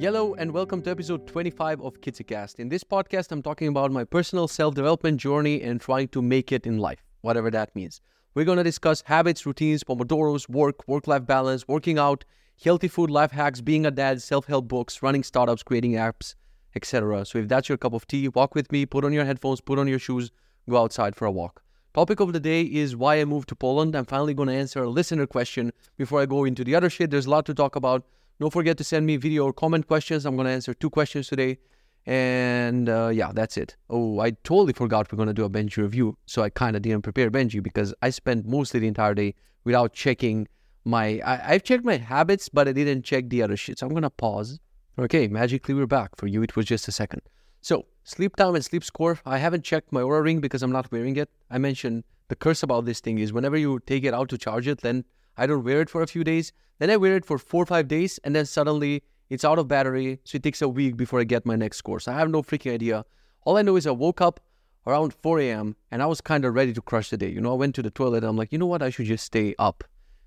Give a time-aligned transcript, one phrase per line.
[0.00, 2.60] Hello and welcome to episode 25 of KitsyCast.
[2.60, 6.52] In this podcast, I'm talking about my personal self development journey and trying to make
[6.52, 8.00] it in life, whatever that means.
[8.32, 12.24] We're going to discuss habits, routines, pomodoros, work, work life balance, working out,
[12.62, 16.36] healthy food, life hacks, being a dad, self help books, running startups, creating apps,
[16.76, 17.24] etc.
[17.24, 19.80] So if that's your cup of tea, walk with me, put on your headphones, put
[19.80, 20.30] on your shoes,
[20.70, 21.60] go outside for a walk.
[21.92, 23.96] Topic of the day is why I moved to Poland.
[23.96, 27.10] I'm finally going to answer a listener question before I go into the other shit.
[27.10, 28.04] There's a lot to talk about.
[28.40, 30.24] Don't forget to send me video or comment questions.
[30.24, 31.58] I'm going to answer two questions today.
[32.06, 33.76] And uh, yeah, that's it.
[33.90, 36.16] Oh, I totally forgot we're going to do a Benji review.
[36.26, 39.92] So I kind of didn't prepare Benji because I spent mostly the entire day without
[39.92, 40.46] checking
[40.84, 41.20] my.
[41.24, 43.80] I, I've checked my habits, but I didn't check the other shit.
[43.80, 44.60] So I'm going to pause.
[44.98, 46.16] Okay, magically we're back.
[46.16, 47.22] For you, it was just a second.
[47.60, 49.18] So, sleep time and sleep score.
[49.26, 51.28] I haven't checked my Oura ring because I'm not wearing it.
[51.50, 54.68] I mentioned the curse about this thing is whenever you take it out to charge
[54.68, 55.04] it, then
[55.38, 56.52] I don't wear it for a few days.
[56.78, 59.68] Then I wear it for four or five days, and then suddenly it's out of
[59.68, 60.20] battery.
[60.24, 61.82] So it takes a week before I get my next.
[61.84, 63.04] So I have no freaking idea.
[63.44, 64.40] All I know is I woke up
[64.86, 65.76] around 4 a.m.
[65.90, 67.28] and I was kind of ready to crush the day.
[67.28, 68.24] You know, I went to the toilet.
[68.24, 68.82] I'm like, you know what?
[68.82, 69.84] I should just stay up.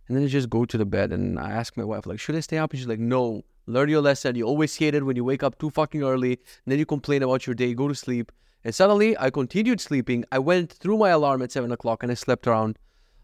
[0.07, 2.35] And then I just go to the bed and I ask my wife, like, should
[2.35, 2.71] I stay up?
[2.71, 4.35] And she's like, no, learn your lesson.
[4.35, 6.39] You always hate it when you wake up too fucking early.
[6.65, 8.31] Then you complain about your day, go to sleep.
[8.63, 10.25] And suddenly I continued sleeping.
[10.31, 12.77] I went through my alarm at 7 o'clock and I slept around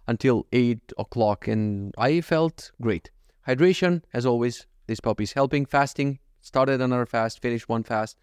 [0.08, 3.12] until 8 o'clock and I felt great.
[3.48, 5.66] Hydration, as always, this puppy is helping.
[5.66, 8.18] Fasting, started another fast, finished one fast.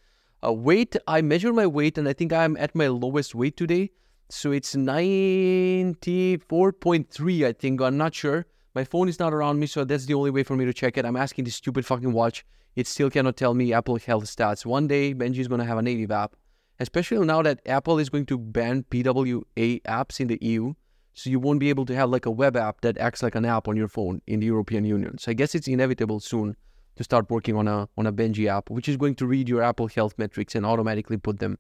[0.45, 3.93] Uh, weight, I measured my weight and I think I'm at my lowest weight today.
[4.31, 7.81] So it's 94.3, I think.
[7.81, 8.47] I'm not sure.
[8.75, 10.99] My phone is not around me, so that's the only way for me to check
[10.99, 11.05] it.
[11.05, 12.45] I'm asking this stupid fucking watch.
[12.75, 14.67] It still cannot tell me Apple Health stats.
[14.67, 16.35] One day, Benji is going to have a native app,
[16.81, 20.75] especially now that Apple is going to ban PWA apps in the EU.
[21.15, 23.45] So you won't be able to have like a web app that acts like an
[23.45, 25.17] app on your phone in the European Union.
[25.19, 26.57] So I guess it's inevitable soon
[26.97, 29.63] to start working on a on a Benji app, which is going to read your
[29.63, 31.59] Apple Health metrics and automatically put them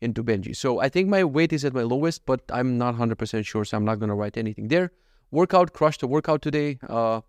[0.00, 0.56] into Benji.
[0.56, 3.76] So I think my weight is at my lowest, but I'm not 100% sure, so
[3.76, 4.92] I'm not going to write anything there.
[5.30, 6.78] Workout, crushed the workout today.
[6.88, 7.22] Uh,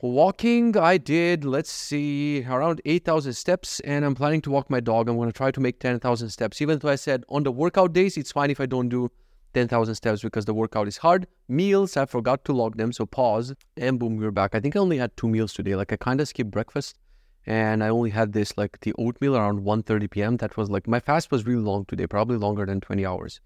[0.00, 5.08] walking, I did, let's see, around 8,000 steps, and I'm planning to walk my dog.
[5.08, 7.92] I'm going to try to make 10,000 steps, even though I said on the workout
[7.92, 9.10] days, it's fine if I don't do
[9.54, 11.26] 10,000 steps because the workout is hard.
[11.48, 14.54] Meals, I forgot to log them, so pause, and boom, we're back.
[14.54, 15.74] I think I only had two meals today.
[15.76, 16.96] Like I kind of skipped breakfast,
[17.46, 20.36] and I only had this like the oatmeal around 1:30 p.m.
[20.36, 23.40] That was like my fast was really long today, probably longer than 20 hours,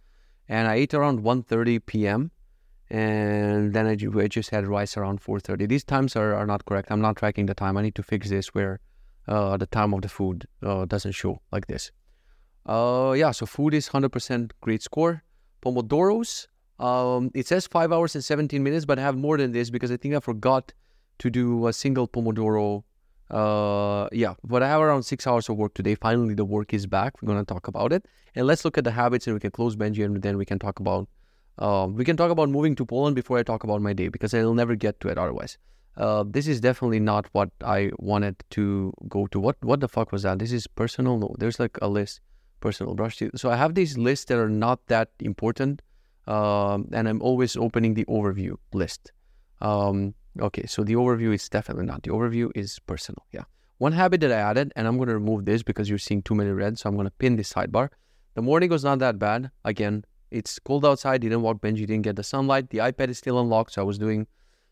[0.48, 2.30] and I ate around 1:30 p.m.
[2.90, 5.69] And then I, I just had rice around 4:30.
[5.69, 6.90] These times are, are not correct.
[6.90, 7.76] I'm not tracking the time.
[7.76, 8.80] I need to fix this where
[9.28, 11.90] uh, the time of the food uh, doesn't show like this.
[12.66, 15.22] Uh, yeah, so food is 100% great score.
[15.62, 16.46] Pomodoros.
[16.78, 19.90] Um, it says five hours and 17 minutes, but I have more than this because
[19.90, 20.72] I think I forgot
[21.18, 22.82] to do a single Pomodoro.
[23.30, 25.94] Uh, yeah, but I have around six hours of work today.
[25.94, 27.22] Finally, the work is back.
[27.22, 28.06] We're going to talk about it.
[28.34, 30.58] And let's look at the habits and we can close Benji and then we can
[30.58, 31.08] talk about
[31.58, 34.32] um, we can talk about moving to Poland before I talk about my day because
[34.32, 35.58] I'll never get to it otherwise.
[35.96, 39.38] Uh, this is definitely not what I wanted to go to.
[39.38, 40.38] What what the fuck was that?
[40.38, 41.18] This is personal.
[41.18, 42.20] No, there's like a list
[42.62, 43.32] personal brush teeth.
[43.36, 45.82] So I have these lists that are not that important,
[46.26, 49.12] um, and I'm always opening the overview list.
[49.60, 52.02] Um, okay, so the overview is definitely not.
[52.04, 53.26] The overview is personal.
[53.32, 53.44] Yeah.
[53.78, 56.36] One habit that I added, and I'm going to remove this because you're seeing too
[56.36, 57.88] many reds, so I'm going to pin this sidebar.
[58.34, 59.50] The morning was not that bad.
[59.64, 61.20] Again, it's cold outside.
[61.20, 61.84] Didn't walk Benji.
[61.86, 62.70] Didn't get the sunlight.
[62.70, 64.26] The iPad is still unlocked, so I was doing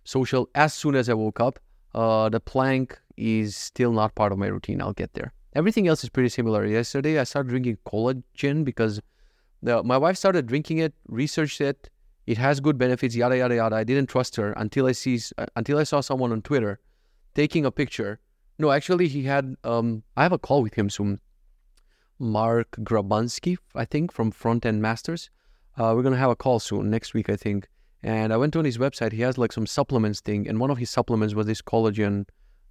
[0.04, 1.58] social as soon as I woke up.
[1.94, 4.80] Uh, the plank is still not part of my routine.
[4.80, 5.32] I'll get there.
[5.54, 6.64] Everything else is pretty similar.
[6.64, 9.00] Yesterday, I started drinking collagen because
[9.62, 11.90] the, my wife started drinking it, researched it.
[12.26, 13.76] It has good benefits, yada yada yada.
[13.76, 16.78] I didn't trust her until I see uh, until I saw someone on Twitter
[17.34, 18.20] taking a picture.
[18.58, 19.56] No, actually, he had.
[19.64, 21.18] Um, I have a call with him soon.
[22.20, 25.30] Marc Grabanski, I think, from Front End Masters.
[25.76, 27.66] Uh, we're gonna have a call soon next week, I think.
[28.02, 29.12] And I went on his website.
[29.12, 32.26] He has like some supplements thing, and one of his supplements was this collagen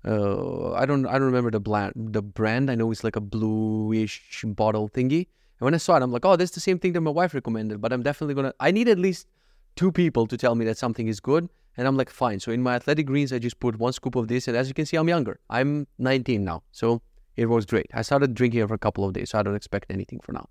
[0.05, 2.71] uh, I don't I don't remember the brand the brand.
[2.71, 5.27] I know it's like a bluish bottle thingy.
[5.59, 7.33] And when I saw it, I'm like, oh, that's the same thing that my wife
[7.33, 7.81] recommended.
[7.81, 8.53] But I'm definitely gonna.
[8.59, 9.27] I need at least
[9.75, 11.49] two people to tell me that something is good.
[11.77, 12.39] And I'm like, fine.
[12.39, 14.73] So in my athletic greens, I just put one scoop of this, and as you
[14.73, 15.39] can see, I'm younger.
[15.49, 17.01] I'm 19 now, so
[17.37, 17.87] it was great.
[17.93, 20.33] I started drinking it for a couple of days, so I don't expect anything for
[20.33, 20.49] now.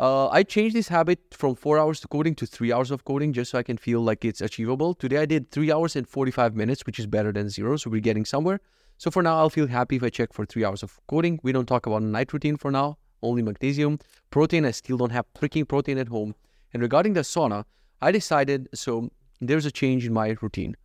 [0.00, 3.32] Uh, I changed this habit from four hours to coding to three hours of coding
[3.32, 4.94] just so I can feel like it's achievable.
[4.94, 7.76] Today I did three hours and 45 minutes, which is better than zero.
[7.76, 8.60] So we're getting somewhere.
[8.96, 11.40] So for now, I'll feel happy if I check for three hours of coding.
[11.42, 13.98] We don't talk about night routine for now, only magnesium.
[14.30, 16.34] Protein, I still don't have freaking protein at home.
[16.72, 17.64] And regarding the sauna,
[18.00, 19.10] I decided so
[19.40, 20.76] there's a change in my routine.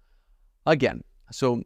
[0.65, 1.63] Again, so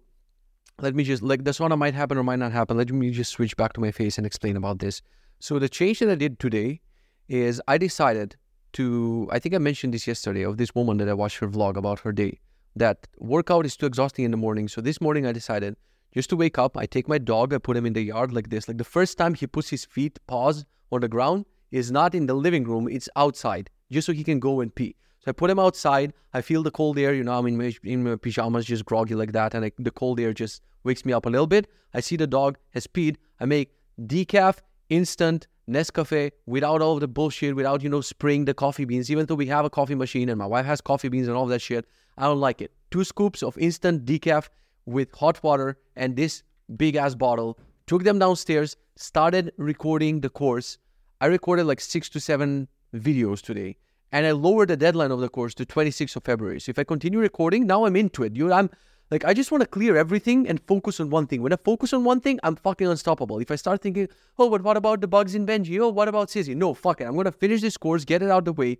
[0.82, 2.78] let me just like the sauna might happen or might not happen.
[2.78, 5.02] Let me just switch back to my face and explain about this.
[5.40, 6.82] So the change that I did today
[7.28, 8.36] is I decided
[8.74, 11.78] to I think I mentioned this yesterday of this woman that I watched her vlog
[11.78, 12.40] about her day.
[12.76, 14.68] That workout is too exhausting in the morning.
[14.68, 15.76] So this morning I decided
[16.14, 18.50] just to wake up, I take my dog, I put him in the yard like
[18.50, 18.68] this.
[18.68, 22.28] Like the first time he puts his feet paws on the ground is not in
[22.28, 24.96] the living room, it's outside, just so he can go and pee.
[25.20, 26.14] So I put him outside.
[26.34, 27.14] I feel the cold air.
[27.14, 29.92] You know, I'm in my, in my pajamas, just groggy like that, and I, the
[29.92, 31.68] cold air just wakes me up a little bit.
[31.94, 33.18] I see the dog has peed.
[33.40, 34.60] I make decaf,
[34.90, 39.12] instant Nescafe without all the bullshit, without you know spraying the coffee beans.
[39.12, 41.46] Even though we have a coffee machine and my wife has coffee beans and all
[41.48, 41.86] that shit,
[42.18, 42.72] I don't like it.
[42.92, 44.50] Two scoops of instant decaf
[44.86, 46.44] with hot water and this
[46.76, 47.60] big ass bottle.
[47.86, 48.78] Took them downstairs.
[48.96, 50.78] Started recording the course.
[51.22, 53.78] I recorded like six to seven videos today
[54.12, 56.60] and I lowered the deadline of the course to 26th of February.
[56.60, 58.36] So if I continue recording, now I'm into it.
[58.36, 58.70] You, I'm
[59.10, 61.42] like, I just want to clear everything and focus on one thing.
[61.42, 63.40] When I focus on one thing, I'm fucking unstoppable.
[63.40, 65.80] If I start thinking, oh, but what about the bugs in Benji?
[65.80, 66.56] Oh, what about Sizzy?
[66.56, 67.06] No, fuck it.
[67.06, 68.80] I'm gonna finish this course, get it out of the way,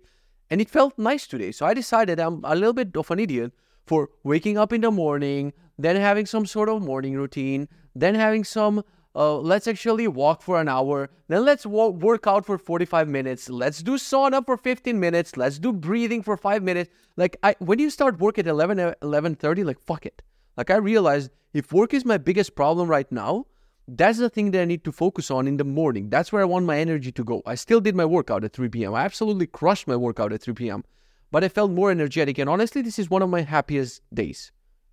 [0.50, 1.50] and it felt nice today.
[1.52, 3.52] So I decided I'm a little bit of an idiot
[3.86, 8.44] for waking up in the morning, then having some sort of morning routine, then having
[8.44, 8.84] some
[9.18, 11.10] uh, let's actually walk for an hour.
[11.26, 13.50] Then let's wo- work out for 45 minutes.
[13.50, 15.36] Let's do sauna for 15 minutes.
[15.36, 16.88] Let's do breathing for five minutes.
[17.16, 20.22] Like I, when you start work at 11, 11.30, like fuck it.
[20.56, 23.46] Like I realized if work is my biggest problem right now,
[23.88, 26.10] that's the thing that I need to focus on in the morning.
[26.10, 27.42] That's where I want my energy to go.
[27.44, 28.94] I still did my workout at 3 p.m.
[28.94, 30.84] I absolutely crushed my workout at 3 p.m.
[31.32, 32.38] But I felt more energetic.
[32.38, 34.52] And honestly, this is one of my happiest days.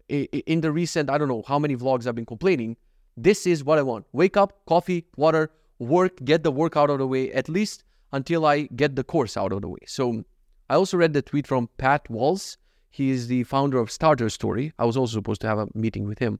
[0.09, 2.77] In the recent, I don't know how many vlogs I've been complaining,
[3.17, 4.05] this is what I want.
[4.11, 8.45] Wake up, coffee, water, work, get the work out of the way, at least until
[8.45, 9.79] I get the course out of the way.
[9.87, 10.23] So
[10.69, 12.57] I also read the tweet from Pat Walls.
[12.89, 14.73] He is the founder of Starter Story.
[14.79, 16.39] I was also supposed to have a meeting with him.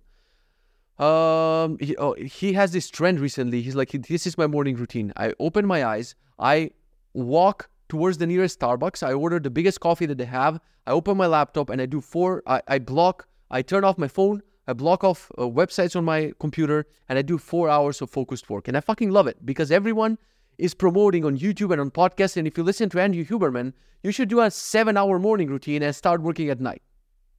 [0.98, 3.62] Um, he, oh, he has this trend recently.
[3.62, 5.12] He's like, this is my morning routine.
[5.18, 6.72] I open my eyes, I
[7.14, 9.06] walk towards the nearest Starbucks.
[9.06, 10.60] I order the biggest coffee that they have.
[10.88, 12.44] I open my laptop and I do four.
[12.48, 13.28] I, I block.
[13.52, 14.42] I turn off my phone.
[14.68, 18.50] I block off uh, websites on my computer and I do four hours of focused
[18.50, 18.68] work.
[18.68, 20.18] And I fucking love it because everyone
[20.58, 22.38] is promoting on YouTube and on podcasts.
[22.38, 23.74] And if you listen to Andrew Huberman,
[24.04, 26.82] you should do a seven hour morning routine and start working at night.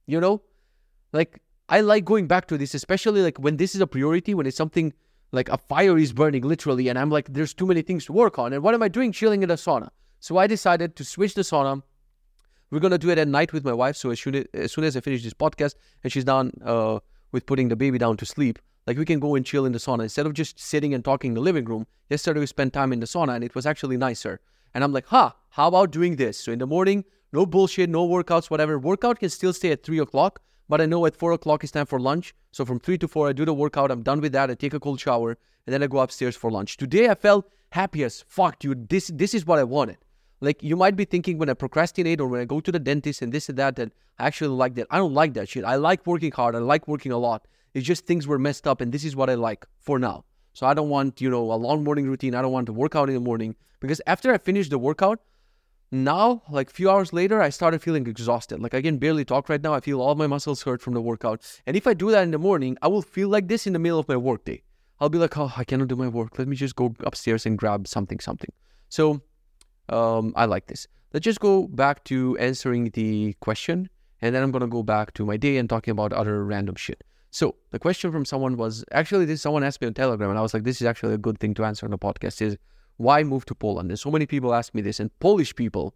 [0.05, 0.41] You know?
[1.11, 4.45] Like, I like going back to this, especially like when this is a priority, when
[4.45, 4.93] it's something
[5.31, 6.87] like a fire is burning literally.
[6.87, 8.53] And I'm like, there's too many things to work on.
[8.53, 9.11] And what am I doing?
[9.11, 9.89] Chilling in a sauna.
[10.19, 11.81] So I decided to switch the sauna.
[12.69, 13.95] We're to do it at night with my wife.
[13.95, 16.99] So as soon as, as, soon as I finish this podcast and she's done, uh,
[17.31, 18.59] with putting the baby down to sleep.
[18.85, 21.31] Like we can go and chill in the sauna instead of just sitting and talking
[21.31, 21.85] in the living room.
[22.09, 24.39] Yesterday we spent time in the sauna and it was actually nicer.
[24.73, 26.39] And I'm like, huh, how about doing this?
[26.39, 27.03] So in the morning,
[27.33, 28.79] no bullshit, no workouts, whatever.
[28.79, 31.85] Workout can still stay at three o'clock, but I know at four o'clock it's time
[31.85, 32.33] for lunch.
[32.51, 33.91] So from three to four, I do the workout.
[33.91, 34.49] I'm done with that.
[34.49, 36.77] I take a cold shower and then I go upstairs for lunch.
[36.77, 38.87] Today I felt happy as fuck, dude.
[38.87, 39.97] This this is what I wanted.
[40.39, 43.21] Like you might be thinking when I procrastinate or when I go to the dentist
[43.21, 44.87] and this and that, that I actually like that.
[44.91, 45.63] I don't like that shit.
[45.63, 46.55] I like working hard.
[46.55, 47.47] I like working a lot.
[47.73, 50.25] It's just things were messed up and this is what I like for now.
[50.53, 52.33] So I don't want, you know, a long morning routine.
[52.33, 55.19] I don't want to work out in the morning because after I finish the workout,
[55.89, 58.59] now, like a few hours later, I started feeling exhausted.
[58.59, 59.73] Like I can barely talk right now.
[59.73, 61.41] I feel all my muscles hurt from the workout.
[61.65, 63.79] And if I do that in the morning, I will feel like this in the
[63.79, 64.63] middle of my workday.
[64.99, 66.37] I'll be like, oh, I cannot do my work.
[66.37, 68.51] Let me just go upstairs and grab something, something.
[68.89, 69.21] So
[69.89, 70.87] um, I like this.
[71.13, 73.89] Let's just go back to answering the question,
[74.21, 77.03] and then I'm gonna go back to my day and talking about other random shit.
[77.31, 80.41] So the question from someone was actually this someone asked me on Telegram, and I
[80.41, 82.41] was like, this is actually a good thing to answer on the podcast.
[82.41, 82.57] Is
[82.97, 83.91] why move to Poland?
[83.91, 85.95] And so many people ask me this, and Polish people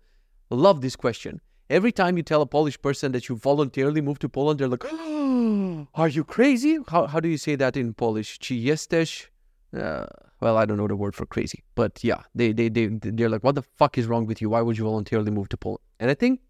[0.49, 1.41] love this question.
[1.69, 4.85] Every time you tell a Polish person that you voluntarily moved to Poland, they're like,
[4.85, 6.79] oh, "Are you crazy?
[6.87, 8.39] How how do you say that in Polish?
[8.39, 9.31] Czy jesteś?"
[9.73, 10.05] Uh,
[10.41, 13.43] well, I don't know the word for crazy, but yeah, they they they they're like,
[13.43, 14.49] what the fuck is wrong with you?
[14.49, 15.81] Why would you voluntarily move to Poland?
[15.99, 16.41] And I think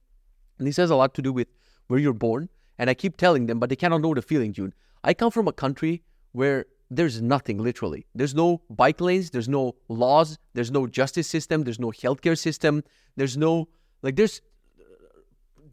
[0.57, 1.47] this has a lot to do with
[1.87, 2.49] where you're born.
[2.79, 4.73] And I keep telling them, but they cannot know the feeling, dude.
[5.03, 8.05] I come from a country where there's nothing literally.
[8.15, 12.83] There's no bike lanes, there's no laws, there's no justice system, there's no healthcare system,
[13.17, 13.67] there's no
[14.01, 14.41] like there's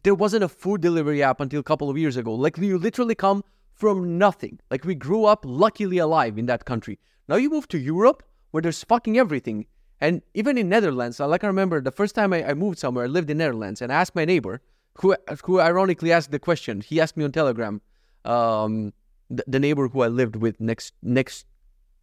[0.02, 2.34] there wasn't a food delivery app until a couple of years ago.
[2.34, 4.58] Like you literally come from nothing.
[4.70, 6.98] Like we grew up luckily alive in that country.
[7.28, 9.66] Now you move to Europe where there's fucking everything.
[10.00, 13.08] And even in Netherlands, like I remember the first time I, I moved somewhere, I
[13.08, 14.60] lived in Netherlands, and I asked my neighbor,
[15.00, 16.80] who who ironically asked the question.
[16.80, 17.80] He asked me on Telegram,
[18.24, 18.92] um,
[19.28, 21.46] the, the neighbor who I lived with next next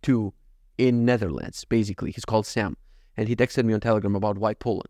[0.03, 0.33] to
[0.77, 2.11] in Netherlands, basically.
[2.11, 2.75] He's called Sam,
[3.15, 4.89] and he texted me on Telegram about why Poland.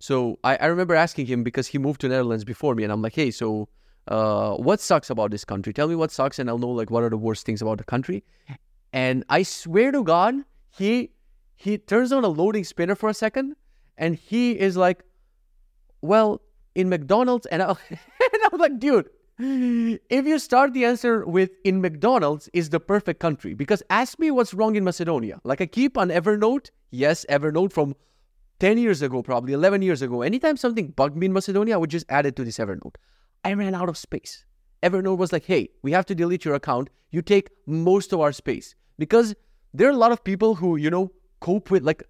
[0.00, 3.02] So I, I remember asking him because he moved to Netherlands before me, and I'm
[3.02, 3.68] like, hey, so
[4.08, 5.72] uh, what sucks about this country?
[5.72, 7.84] Tell me what sucks, and I'll know like what are the worst things about the
[7.84, 8.24] country.
[8.92, 10.34] And I swear to God,
[10.68, 11.10] he
[11.56, 13.56] he turns on a loading spinner for a second,
[13.96, 15.04] and he is like,
[16.00, 16.42] "Well,
[16.74, 19.10] in McDonald's," and I, and I was like, "Dude."
[19.42, 24.30] If you start the answer with in McDonald's is the perfect country because ask me
[24.30, 25.40] what's wrong in Macedonia.
[25.44, 27.94] Like I keep on Evernote, yes, Evernote from
[28.58, 30.20] 10 years ago, probably 11 years ago.
[30.20, 32.96] Anytime something bugged me in Macedonia, I would just add it to this Evernote.
[33.42, 34.44] I ran out of space.
[34.82, 36.90] Evernote was like, hey, we have to delete your account.
[37.10, 38.74] You take most of our space.
[39.00, 39.34] Because
[39.76, 41.04] there are a lot of people who, you know,
[41.40, 42.02] cope with, like,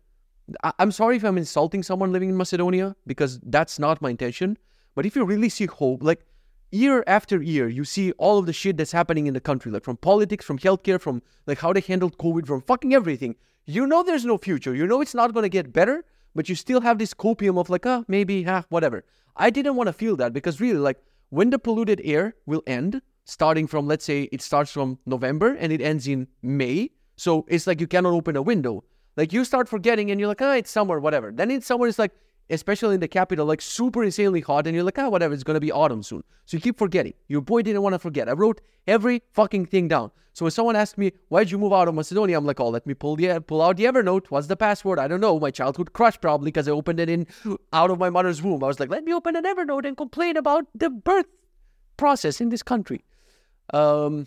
[0.65, 4.59] I- I'm sorry if I'm insulting someone living in Macedonia because that's not my intention.
[4.97, 6.27] But if you really see hope, like,
[6.73, 9.85] year after year, you see all of the shit that's happening in the country, like
[9.85, 13.37] from politics, from healthcare, from like how they handled COVID, from fucking everything.
[13.67, 14.75] You know there's no future.
[14.75, 16.05] You know it's not going to get better,
[16.35, 19.05] but you still have this copium of like, ah, maybe, ah, whatever.
[19.37, 23.01] I didn't want to feel that because really, like, when the polluted air will end,
[23.31, 26.91] starting from, let's say, it starts from November and it ends in May.
[27.17, 28.85] So it's like you cannot open a window.
[29.17, 31.31] Like you start forgetting and you're like, ah, it's summer, whatever.
[31.31, 32.13] Then in summer, it's like,
[32.49, 35.61] especially in the capital, like super insanely hot, and you're like, ah, whatever, it's gonna
[35.61, 36.25] be autumn soon.
[36.47, 37.15] So you keep forgetting.
[37.29, 38.29] Your boy didn't want to forget.
[38.29, 40.11] I wrote every fucking thing down.
[40.33, 42.39] So when someone asked me, why'd you move out of Macedonia?
[42.39, 44.27] I'm like, oh, let me pull the pull out the Evernote.
[44.29, 44.99] What's the password?
[44.99, 45.39] I don't know.
[45.39, 47.27] My childhood crush probably because I opened it in
[47.73, 48.65] out of my mother's womb.
[48.65, 51.27] I was like, let me open an Evernote and complain about the birth
[51.97, 53.05] process in this country.
[53.73, 54.27] Um,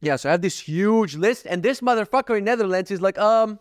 [0.00, 3.58] yeah, so I have this huge list, and this motherfucker in Netherlands is like, um,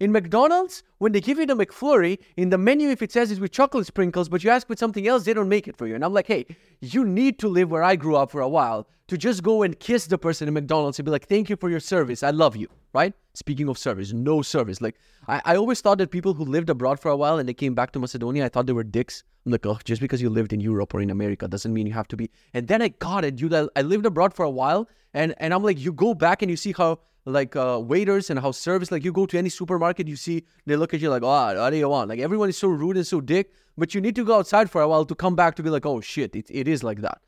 [0.00, 3.40] in McDonald's, when they give you the McFlurry, in the menu, if it says it's
[3.40, 5.94] with chocolate sprinkles, but you ask for something else, they don't make it for you.
[5.94, 6.46] And I'm like, hey,
[6.80, 9.78] you need to live where I grew up for a while to just go and
[9.78, 12.22] kiss the person in McDonald's and be like, thank you for your service.
[12.22, 13.12] I love you, right?
[13.34, 14.80] Speaking of service, no service.
[14.80, 14.96] Like,
[15.28, 17.74] I, I always thought that people who lived abroad for a while and they came
[17.74, 19.22] back to Macedonia, I thought they were dicks.
[19.44, 21.92] I'm like, oh, just because you lived in Europe or in America doesn't mean you
[21.92, 22.30] have to be.
[22.54, 23.40] And then I got it.
[23.52, 26.50] I, I lived abroad for a while, and, and I'm like, you go back and
[26.50, 30.06] you see how like uh, waiters and how service like you go to any supermarket
[30.06, 32.08] you see they look at you like oh what do you want?
[32.08, 34.82] Like everyone is so rude and so dick but you need to go outside for
[34.82, 37.18] a while to come back to be like oh shit it, it is like that.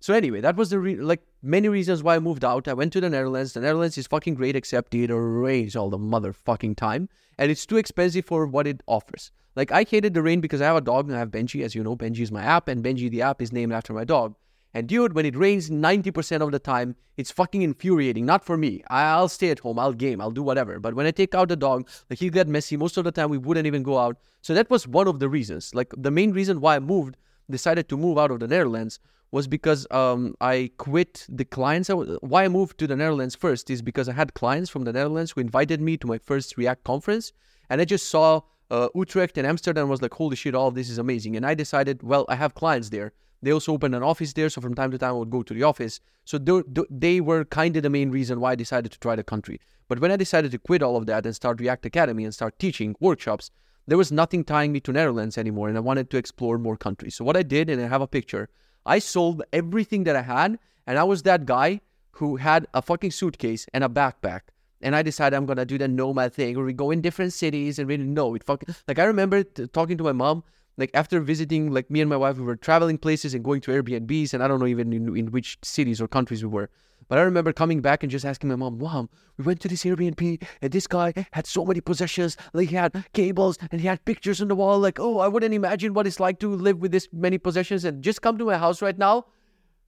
[0.00, 2.66] So anyway that was the re- like many reasons why i moved out.
[2.66, 3.52] I went to the netherlands.
[3.52, 7.76] The netherlands is fucking great except it rains all the motherfucking time and it's too
[7.76, 9.32] expensive for what it offers.
[9.54, 11.74] Like i hated the rain because i have a dog and i have benji as
[11.74, 11.94] you know.
[11.94, 14.34] Benji is my app and benji the app is named after my dog
[14.74, 18.24] and dude, when it rains 90% of the time, it's fucking infuriating.
[18.24, 18.82] Not for me.
[18.88, 19.78] I'll stay at home.
[19.78, 20.20] I'll game.
[20.20, 20.80] I'll do whatever.
[20.80, 22.76] But when I take out the dog, like he get messy.
[22.76, 24.16] Most of the time, we wouldn't even go out.
[24.40, 25.74] So that was one of the reasons.
[25.74, 27.16] Like the main reason why I moved,
[27.50, 28.98] decided to move out of the Netherlands
[29.30, 31.90] was because um, I quit the clients.
[32.20, 35.32] Why I moved to the Netherlands first is because I had clients from the Netherlands
[35.32, 37.32] who invited me to my first React conference.
[37.68, 40.88] And I just saw uh, Utrecht and Amsterdam was like, holy shit, all of this
[40.88, 41.36] is amazing.
[41.36, 43.12] And I decided, well, I have clients there.
[43.42, 45.52] They also opened an office there, so from time to time I would go to
[45.52, 46.00] the office.
[46.24, 49.60] So they were kind of the main reason why I decided to try the country.
[49.88, 52.58] But when I decided to quit all of that and start React Academy and start
[52.58, 53.50] teaching workshops,
[53.86, 57.16] there was nothing tying me to Netherlands anymore, and I wanted to explore more countries.
[57.16, 58.48] So what I did, and I have a picture,
[58.86, 61.80] I sold everything that I had, and I was that guy
[62.12, 64.42] who had a fucking suitcase and a backpack.
[64.80, 67.78] And I decided I'm gonna do the nomad thing, where we go in different cities
[67.78, 68.44] and really know it.
[68.44, 70.44] Fucking like I remember t- talking to my mom
[70.76, 73.70] like after visiting like me and my wife we were traveling places and going to
[73.70, 76.70] airbnbs and i don't know even in, in which cities or countries we were.
[77.08, 79.84] But i remember coming back and just asking my mom mom we went to this
[79.84, 82.36] airbnb and this guy had so many possessions.
[82.52, 84.78] Like he had cables and he had pictures on the wall.
[84.78, 88.02] Like oh i wouldn't imagine what it's like to live with this many possessions and
[88.02, 89.26] just come to my house right now.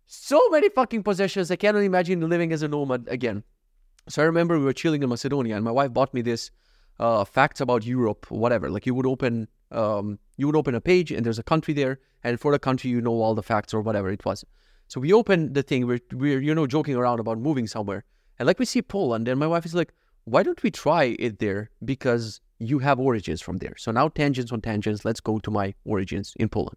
[0.06, 1.50] So many fucking possessions.
[1.50, 3.42] I cannot imagine living as a nomad again.
[4.08, 6.50] So i remember we were chilling in macedonia and my wife bought me this
[7.00, 8.70] uh, facts about europe whatever.
[8.70, 11.98] Like you would open um, you would open a page and there's a country there,
[12.22, 14.44] and for the country you know all the facts or whatever it was.
[14.88, 15.86] So we open the thing.
[15.86, 18.04] We're we're you know joking around about moving somewhere,
[18.38, 19.92] and like we see Poland, and my wife is like,
[20.24, 21.70] "Why don't we try it there?
[21.84, 25.04] Because you have origins from there." So now tangents on tangents.
[25.04, 26.76] Let's go to my origins in Poland.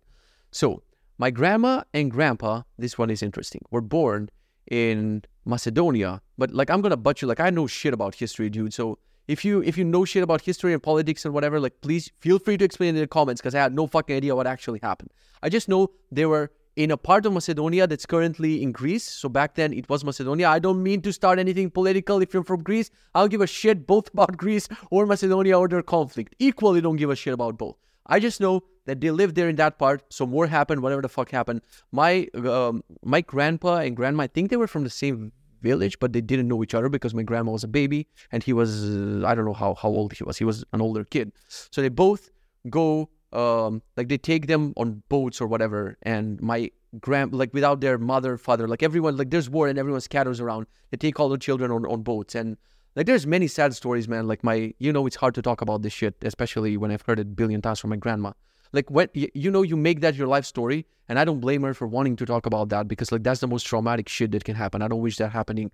[0.51, 0.83] So
[1.17, 4.29] my grandma and grandpa, this one is interesting, were born
[4.69, 7.27] in Macedonia, but like I'm gonna butcher.
[7.27, 8.73] Like I know shit about history, dude.
[8.73, 12.11] So if you if you know shit about history and politics and whatever, like please
[12.19, 14.79] feel free to explain in the comments because I had no fucking idea what actually
[14.81, 15.11] happened.
[15.43, 19.03] I just know they were in a part of Macedonia that's currently in Greece.
[19.03, 20.47] So back then it was Macedonia.
[20.47, 22.21] I don't mean to start anything political.
[22.21, 25.81] If you're from Greece, I'll give a shit both about Greece or Macedonia or their
[25.81, 26.35] conflict.
[26.39, 27.75] Equally don't give a shit about both.
[28.05, 30.03] I just know that they lived there in that part.
[30.09, 31.61] So more happened, whatever the fuck happened.
[31.91, 36.13] My um, my grandpa and grandma, I think they were from the same village, but
[36.13, 39.23] they didn't know each other because my grandma was a baby and he was uh,
[39.25, 40.37] I don't know how how old he was.
[40.37, 42.29] He was an older kid, so they both
[42.69, 45.97] go um, like they take them on boats or whatever.
[46.03, 50.01] And my grand like without their mother, father, like everyone like there's war and everyone
[50.01, 50.67] scatters around.
[50.91, 52.57] They take all the children on, on boats and
[52.95, 54.27] like there's many sad stories, man.
[54.27, 57.19] Like my you know it's hard to talk about this shit, especially when I've heard
[57.19, 58.31] it billion times from my grandma.
[58.73, 61.73] Like when you know you make that your life story, and I don't blame her
[61.73, 64.55] for wanting to talk about that because like that's the most traumatic shit that can
[64.55, 64.81] happen.
[64.81, 65.71] I don't wish that happening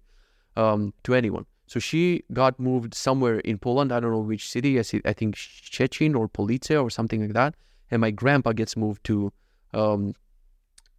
[0.56, 1.46] um, to anyone.
[1.68, 3.92] So she got moved somewhere in Poland.
[3.92, 4.78] I don't know which city.
[4.78, 7.56] I, see, I think Szczecin or Police or something like that.
[7.90, 9.32] And my grandpa gets moved to
[9.74, 10.14] um,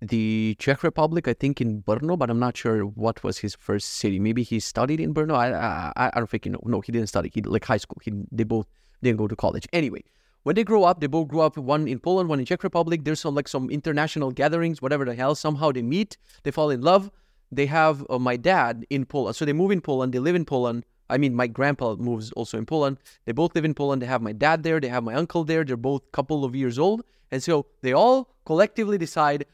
[0.01, 3.95] the Czech Republic, I think in Brno, but I'm not sure what was his first
[3.95, 4.19] city.
[4.19, 5.35] Maybe he studied in Brno.
[5.35, 6.61] I I, I don't think you know.
[6.65, 7.31] No, he didn't study.
[7.33, 7.99] He like high school.
[8.03, 8.67] He they both
[9.03, 9.67] didn't go to college.
[9.73, 10.03] Anyway,
[10.45, 13.05] when they grow up, they both grew up one in Poland, one in Czech Republic.
[13.05, 15.35] There's some like some international gatherings, whatever the hell.
[15.35, 17.11] Somehow they meet, they fall in love.
[17.51, 20.13] They have uh, my dad in Poland, so they move in Poland.
[20.13, 20.85] They live in Poland.
[21.09, 22.99] I mean, my grandpa moves also in Poland.
[23.25, 24.03] They both live in Poland.
[24.03, 24.81] They have my dad there.
[24.81, 25.65] They have my uncle there.
[25.65, 29.47] They're both couple of years old, and so they all collectively decide,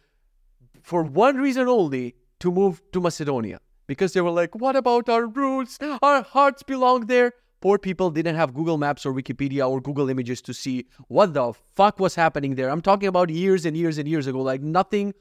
[0.83, 5.27] for one reason only, to move to Macedonia because they were like, "What about our
[5.27, 5.79] roots?
[6.03, 10.41] Our hearts belong there." Poor people didn't have Google Maps or Wikipedia or Google Images
[10.43, 12.71] to see what the fuck was happening there.
[12.71, 14.41] I'm talking about years and years and years ago.
[14.41, 15.13] Like nothing,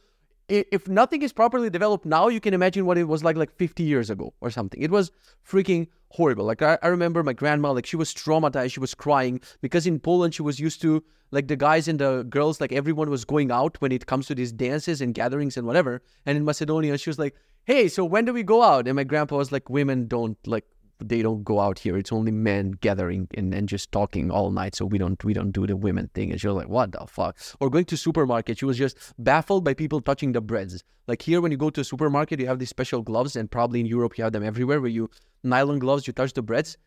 [0.48, 3.84] if nothing is properly developed now, you can imagine what it was like like 50
[3.84, 4.81] years ago or something.
[4.81, 5.12] It was
[5.46, 6.46] freaking horrible.
[6.46, 8.72] Like I, I remember my grandma, like she was traumatized.
[8.72, 12.24] She was crying because in Poland she was used to like the guys and the
[12.24, 15.67] girls, like everyone was going out when it comes to these dances and gatherings and
[15.67, 16.01] whatever.
[16.25, 19.03] And in Macedonia, she was like, "Hey, so when do we go out?" And my
[19.03, 20.65] grandpa was like, "Women don't like
[21.01, 21.98] they don't go out here.
[21.98, 24.75] It's only men gathering and, and just talking all night.
[24.75, 26.32] So we don't we don't do the women thing.
[26.32, 27.38] And she was like, what the fuck?
[27.60, 30.84] Or going to supermarket, she was just baffled by people touching the breads.
[31.08, 33.79] Like here, when you go to a supermarket, you have these special gloves, and probably
[33.79, 35.10] in Europe you have them everywhere, where you
[35.44, 36.77] nylon gloves, you touch the breads.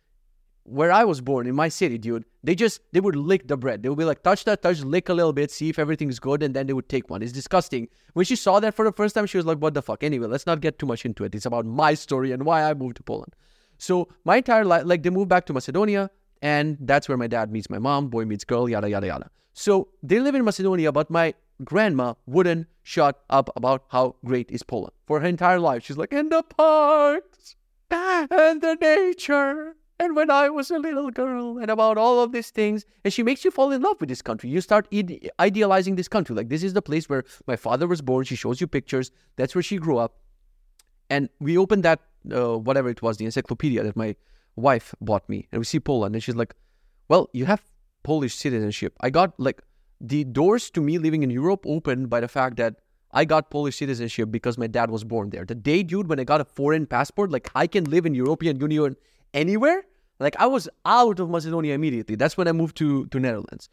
[0.65, 3.83] Where I was born in my city, dude, they just they would lick the bread.
[3.83, 6.41] They would be like, touch that, touch, lick a little bit, see if everything's good,
[6.41, 7.21] and then they would take one.
[7.21, 7.89] It's disgusting.
[8.13, 10.05] When she saw that for the first time, she was like, what the fuck?
[10.05, 11.35] Anyway, let's not get too much into it.
[11.35, 13.35] It's about my story and why I moved to Poland.
[13.83, 16.09] So my entire life, like they moved back to Macedonia,
[16.41, 19.31] and that's where my dad meets my mom, boy meets girl, yada yada yada.
[19.55, 24.63] So they live in Macedonia, but my grandma wouldn't shut up about how great is
[24.63, 25.83] Poland for her entire life.
[25.85, 27.57] She's like, in the parks
[27.91, 29.75] and the nature.
[29.99, 33.23] And when I was a little girl, and about all of these things, and she
[33.25, 34.49] makes you fall in love with this country.
[34.49, 36.35] You start ide- idealizing this country.
[36.37, 38.25] Like, this is the place where my father was born.
[38.25, 39.11] She shows you pictures.
[39.37, 40.19] That's where she grew up.
[41.13, 42.01] And we opened that
[42.33, 44.17] uh, whatever it was, the encyclopedia that my
[44.57, 46.55] wife bought me, and we see Poland, and she's like,
[47.09, 47.63] "Well, you have
[48.03, 49.61] Polish citizenship." I got like
[50.13, 52.81] the doors to me living in Europe opened by the fact that
[53.21, 55.45] I got Polish citizenship because my dad was born there.
[55.45, 58.59] The day, dude, when I got a foreign passport, like I can live in European
[58.59, 58.97] Union
[59.35, 59.85] anywhere.
[60.19, 62.17] Like I was out of Macedonia immediately.
[62.17, 63.69] That's when I moved to to Netherlands.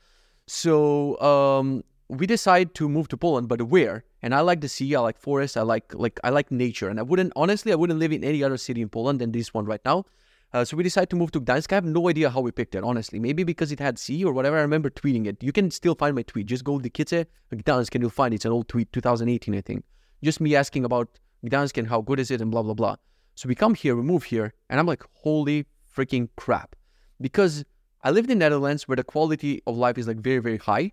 [0.48, 4.04] So um, we decide to move to Poland, but where?
[4.22, 7.00] And I like the sea, I like forest, I like like I like nature, and
[7.00, 9.66] I wouldn't honestly I wouldn't live in any other city in Poland than this one
[9.66, 10.06] right now.
[10.52, 11.72] Uh, so we decided to move to Gdańsk.
[11.72, 13.20] I have no idea how we picked it, honestly.
[13.20, 14.58] Maybe because it had sea or whatever.
[14.58, 15.44] I remember tweeting it.
[15.44, 16.48] You can still find my tweet.
[16.48, 18.38] Just go to Kice Gdańsk and you'll find it.
[18.38, 19.84] It's an old tweet, 2018, I think.
[20.24, 22.96] Just me asking about Gdańsk and how good is it and blah blah blah.
[23.36, 26.76] So we come here, we move here, and I'm like, holy freaking crap,
[27.22, 27.64] because
[28.04, 30.92] I lived in Netherlands where the quality of life is like very very high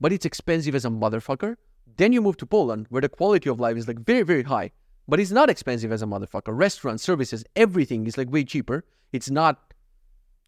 [0.00, 1.56] but it's expensive as a motherfucker.
[1.96, 4.70] Then you move to Poland, where the quality of life is like very, very high,
[5.08, 6.56] but it's not expensive as a motherfucker.
[6.56, 8.84] Restaurants, services, everything is like way cheaper.
[9.12, 9.74] It's not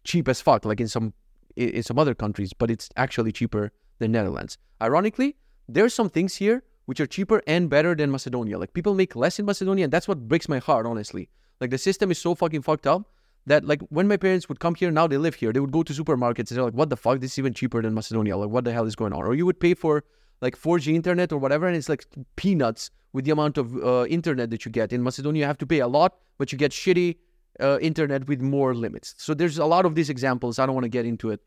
[0.03, 1.13] cheap as fuck like in some
[1.55, 4.57] in some other countries, but it's actually cheaper than Netherlands.
[4.81, 5.35] Ironically,
[5.67, 8.57] there's some things here which are cheaper and better than Macedonia.
[8.57, 11.29] Like people make less in Macedonia, and that's what breaks my heart, honestly.
[11.59, 13.09] Like the system is so fucking fucked up
[13.47, 15.83] that like when my parents would come here, now they live here, they would go
[15.83, 17.19] to supermarkets and they're like, what the fuck?
[17.19, 18.37] This is even cheaper than Macedonia.
[18.37, 19.23] Like, what the hell is going on?
[19.23, 20.03] Or you would pay for
[20.41, 24.49] like 4G internet or whatever, and it's like peanuts with the amount of uh, internet
[24.51, 24.93] that you get.
[24.93, 27.17] In Macedonia, you have to pay a lot, but you get shitty
[27.59, 29.13] uh, internet with more limits.
[29.17, 30.57] So there's a lot of these examples.
[30.57, 31.41] I don't want to get into it.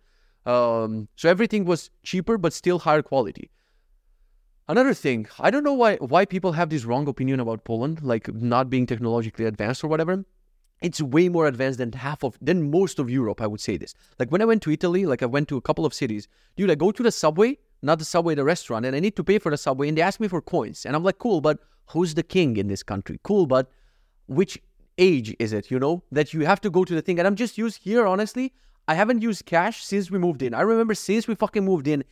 [0.46, 3.50] Um, so everything was cheaper, but still higher quality.
[4.68, 8.32] Another thing, I don't know why why people have this wrong opinion about Poland, like
[8.32, 10.24] not being technologically advanced or whatever
[10.84, 13.40] it's way more advanced than half of than most of Europe.
[13.40, 13.94] I would say this.
[14.18, 16.70] Like when I went to Italy, like I went to a couple of cities, dude.
[16.70, 19.38] I go to the subway, not the subway, the restaurant, and I need to pay
[19.38, 22.14] for the subway, and they ask me for coins, and I'm like, cool, but who's
[22.14, 23.18] the king in this country?
[23.22, 23.70] Cool, but
[24.26, 24.58] which
[24.98, 25.70] age is it?
[25.70, 28.06] You know that you have to go to the thing, and I'm just used here.
[28.06, 28.52] Honestly,
[28.86, 30.52] I haven't used cash since we moved in.
[30.52, 32.04] I remember since we fucking moved in,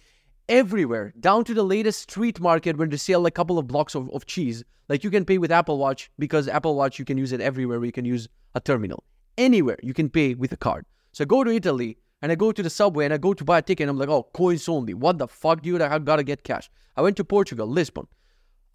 [0.48, 4.10] everywhere, down to the latest street market where they sell a couple of blocks of,
[4.10, 4.64] of cheese.
[4.88, 7.78] Like you can pay with Apple Watch because Apple Watch you can use it everywhere
[7.78, 9.04] where you can use a terminal.
[9.38, 10.84] Anywhere you can pay with a card.
[11.12, 13.44] So I go to Italy and I go to the subway and I go to
[13.44, 14.94] buy a ticket and I'm like, oh, coins only.
[14.94, 15.80] What the fuck, dude?
[15.80, 16.70] I gotta get cash.
[16.96, 18.06] I went to Portugal, Lisbon.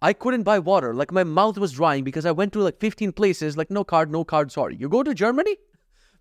[0.00, 0.94] I couldn't buy water.
[0.94, 4.10] Like my mouth was drying because I went to like 15 places, like no card,
[4.10, 4.76] no card, sorry.
[4.76, 5.56] You go to Germany,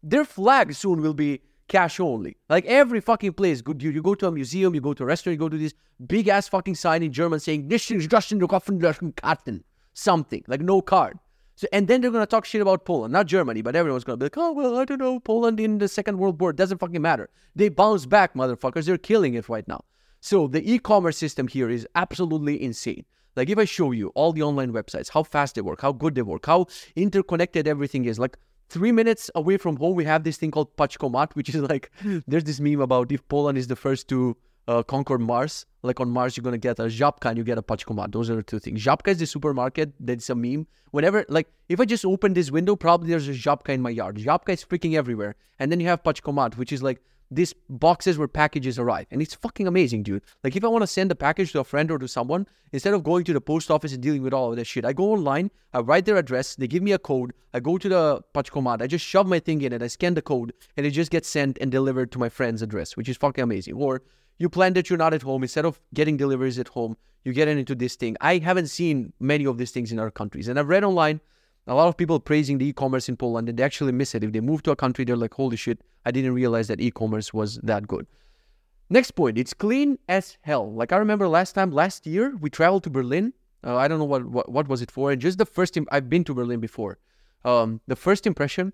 [0.02, 2.38] their flag soon will be cash only.
[2.50, 5.06] Like every fucking place, good you, you go to a museum, you go to a
[5.06, 5.74] restaurant, you go to this
[6.06, 11.20] big ass fucking sign in German saying Karten, something like no card.
[11.56, 14.26] So and then they're gonna talk shit about Poland, not Germany, but everyone's gonna be
[14.26, 17.30] like, oh well, I don't know, Poland in the Second World War doesn't fucking matter.
[17.56, 18.86] They bounce back, motherfuckers.
[18.86, 19.84] They're killing it right now.
[20.20, 23.06] So the e-commerce system here is absolutely insane.
[23.36, 26.16] Like if I show you all the online websites, how fast they work, how good
[26.16, 28.38] they work, how interconnected everything is, like
[28.70, 31.92] three minutes away from home, we have this thing called Paczkomat, which is like
[32.28, 36.10] there's this meme about if Poland is the first to uh, conquer Mars, like on
[36.10, 38.12] Mars, you're gonna get a Żabka and you get a Paczkomat.
[38.12, 38.82] Those are the two things.
[38.82, 39.94] Żabka is the supermarket.
[40.00, 40.68] That's a meme.
[40.92, 44.18] Whenever, like, if I just open this window, probably there's a Żabka in my yard.
[44.18, 45.36] Żabka is freaking everywhere.
[45.60, 49.08] And then you have Paczkomat, which is like these boxes where packages arrive.
[49.12, 50.24] And it's fucking amazing, dude.
[50.44, 52.94] Like if I want to send a package to a friend or to someone, instead
[52.94, 55.12] of going to the post office and dealing with all of that shit, I go
[55.12, 58.82] online, I write their address, they give me a code, I go to the Paczkomat,
[58.82, 61.28] I just shove my thing in it, I scan the code, and it just gets
[61.28, 63.76] sent and delivered to my friend's address, which is fucking amazing.
[63.76, 64.02] Or
[64.38, 67.50] you plan that you're not at home, instead of getting deliveries at home, you get
[67.50, 68.16] into this thing.
[68.22, 70.48] I haven't seen many of these things in other countries.
[70.48, 71.20] And I've read online
[71.68, 74.24] a lot of people praising the e-commerce in Poland and they actually miss it.
[74.24, 77.34] If they move to a country, they're like, holy shit, I didn't realize that e-commerce
[77.34, 78.08] was that good.
[78.90, 80.72] Next point, it's clean as hell.
[80.74, 83.34] Like I remember last time, last year, we traveled to Berlin.
[83.66, 85.12] Uh, I don't know what, what, what was it for.
[85.12, 87.00] And just the first, time I've been to Berlin before.
[87.44, 88.72] Um, the first impression,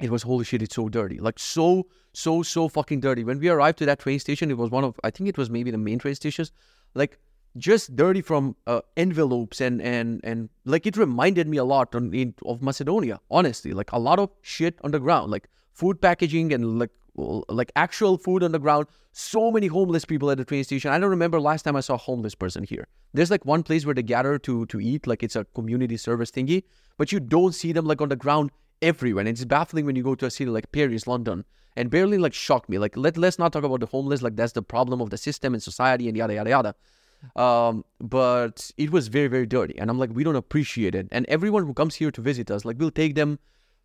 [0.00, 1.18] it was holy shit, it's so dirty.
[1.18, 3.22] Like so, so, so fucking dirty.
[3.22, 5.50] When we arrived to that train station, it was one of, I think it was
[5.50, 6.52] maybe the main train stations.
[6.94, 7.18] Like
[7.56, 12.12] just dirty from uh, envelopes and and and like it reminded me a lot on,
[12.12, 13.20] in, of Macedonia.
[13.30, 17.70] Honestly, like a lot of shit on the ground, like food packaging and like like
[17.76, 18.86] actual food on the ground.
[19.12, 20.90] So many homeless people at the train station.
[20.90, 22.88] I don't remember last time I saw a homeless person here.
[23.12, 26.30] There's like one place where they gather to to eat, like it's a community service
[26.30, 26.64] thingy,
[26.98, 28.50] but you don't see them like on the ground
[28.82, 29.20] everywhere.
[29.20, 31.44] And it's baffling when you go to a city like Paris, London,
[31.76, 32.78] and Berlin like shocked me.
[32.78, 34.22] Like let let's not talk about the homeless.
[34.22, 36.74] Like that's the problem of the system and society and yada yada yada.
[37.36, 39.78] Um, but it was very, very dirty.
[39.78, 41.08] And I'm like, we don't appreciate it.
[41.10, 43.38] And everyone who comes here to visit us, like, we'll take them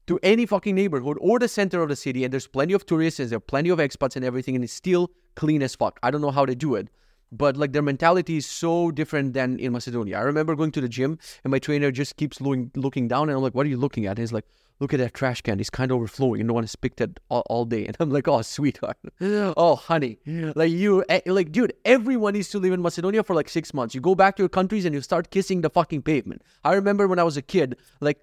[0.08, 2.23] to any fucking neighborhood or the center of the city.
[2.23, 4.56] And there's plenty of tourists and there are plenty of expats and everything.
[4.56, 5.99] And it's still clean as fuck.
[6.02, 6.89] I don't know how they do it.
[7.32, 10.17] But like their mentality is so different than in Macedonia.
[10.17, 13.38] I remember going to the gym and my trainer just keeps looking looking down and
[13.38, 14.12] I'm like, what are you looking at?
[14.12, 14.45] And he's like,
[14.79, 15.59] look at that trash can.
[15.59, 16.39] It's kind of overflowing.
[16.39, 17.85] You don't want to pick that all, all, day.
[17.89, 18.97] And I'm like, oh, sweetheart.
[19.21, 20.19] oh, honey.
[20.25, 23.93] Like you, eh, like, dude, everyone needs to live in Macedonia for like six months.
[23.95, 26.41] You go back to your countries and you start kissing the fucking pavement.
[26.63, 28.19] I remember when I was a kid, like,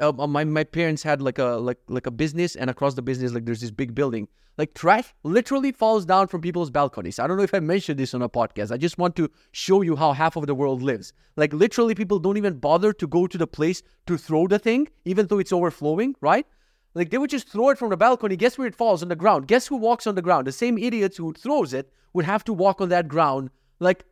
[0.00, 3.32] uh, my my parents had like a like like a business and across the business
[3.32, 4.28] like there's this big building.
[4.58, 7.18] Like trash literally falls down from people's balconies.
[7.18, 8.70] I don't know if i mentioned this on a podcast.
[8.70, 11.12] I just want to show you how half of the world lives.
[11.36, 14.88] Like literally people don't even bother to go to the place to throw the thing
[15.04, 16.46] even though it's overflowing right?
[16.94, 18.36] Like they would just throw it from the balcony.
[18.36, 19.02] Guess where it falls?
[19.02, 19.46] On the ground.
[19.46, 20.46] Guess who walks on the ground?
[20.46, 24.04] The same idiots who throws it would have to walk on that ground like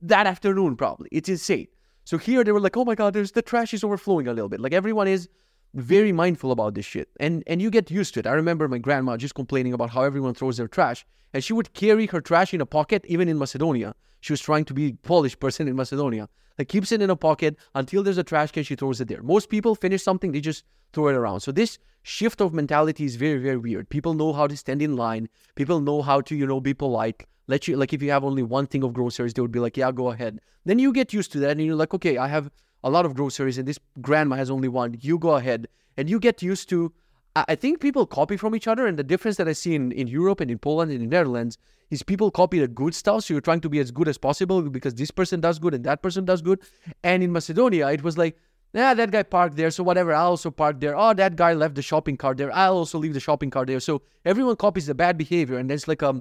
[0.00, 1.08] that afternoon probably.
[1.12, 1.68] It's insane
[2.10, 4.48] so here they were like, oh my god, there's the trash is overflowing a little
[4.48, 4.58] bit.
[4.58, 5.28] Like everyone is
[5.74, 7.08] very mindful about this shit.
[7.18, 8.26] And and you get used to it.
[8.26, 11.06] I remember my grandma just complaining about how everyone throws their trash.
[11.32, 13.94] And she would carry her trash in a pocket, even in Macedonia.
[14.20, 16.28] She was trying to be a Polish person in Macedonia.
[16.58, 19.22] Like keeps it in a pocket until there's a trash can, she throws it there.
[19.22, 21.40] Most people finish something, they just throw it around.
[21.40, 23.88] So this shift of mentality is very, very weird.
[23.88, 25.28] People know how to stand in line.
[25.54, 28.42] People know how to, you know, be polite let you like if you have only
[28.42, 30.40] one thing of groceries, they would be like, yeah, go ahead.
[30.64, 32.50] Then you get used to that, and you're like, okay, I have
[32.82, 34.96] a lot of groceries, and this grandma has only one.
[35.00, 36.92] You go ahead, and you get used to.
[37.36, 40.08] I think people copy from each other, and the difference that I see in, in
[40.08, 43.24] Europe and in Poland and in Netherlands is people copy the good stuff.
[43.24, 45.84] So you're trying to be as good as possible because this person does good and
[45.84, 46.60] that person does good.
[47.04, 48.36] And in Macedonia, it was like,
[48.72, 50.96] yeah, that guy parked there, so whatever, I'll also park there.
[50.96, 53.80] Oh, that guy left the shopping cart there, I'll also leave the shopping cart there.
[53.80, 56.20] So everyone copies the bad behavior, and there's like a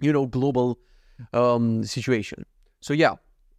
[0.00, 0.78] you know, global
[1.32, 2.44] um, situation.
[2.80, 3.14] So yeah,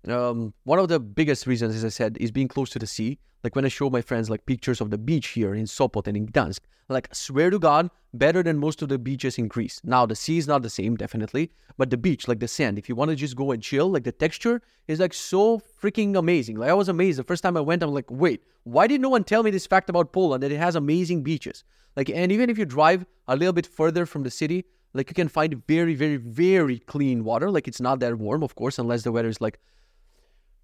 [0.07, 3.19] um, one of the biggest reasons, as I said, is being close to the sea.
[3.43, 6.15] Like when I show my friends like pictures of the beach here in Sopot and
[6.15, 6.59] in Gdansk,
[6.89, 9.81] like swear to God, better than most of the beaches in Greece.
[9.83, 12.87] Now the sea is not the same, definitely, but the beach, like the sand, if
[12.87, 16.57] you want to just go and chill, like the texture is like so freaking amazing.
[16.57, 17.81] Like I was amazed the first time I went.
[17.81, 20.57] I'm like, wait, why did no one tell me this fact about Poland that it
[20.57, 21.63] has amazing beaches?
[21.95, 25.15] Like, and even if you drive a little bit further from the city, like you
[25.15, 27.49] can find very, very, very clean water.
[27.49, 29.59] Like it's not that warm, of course, unless the weather is like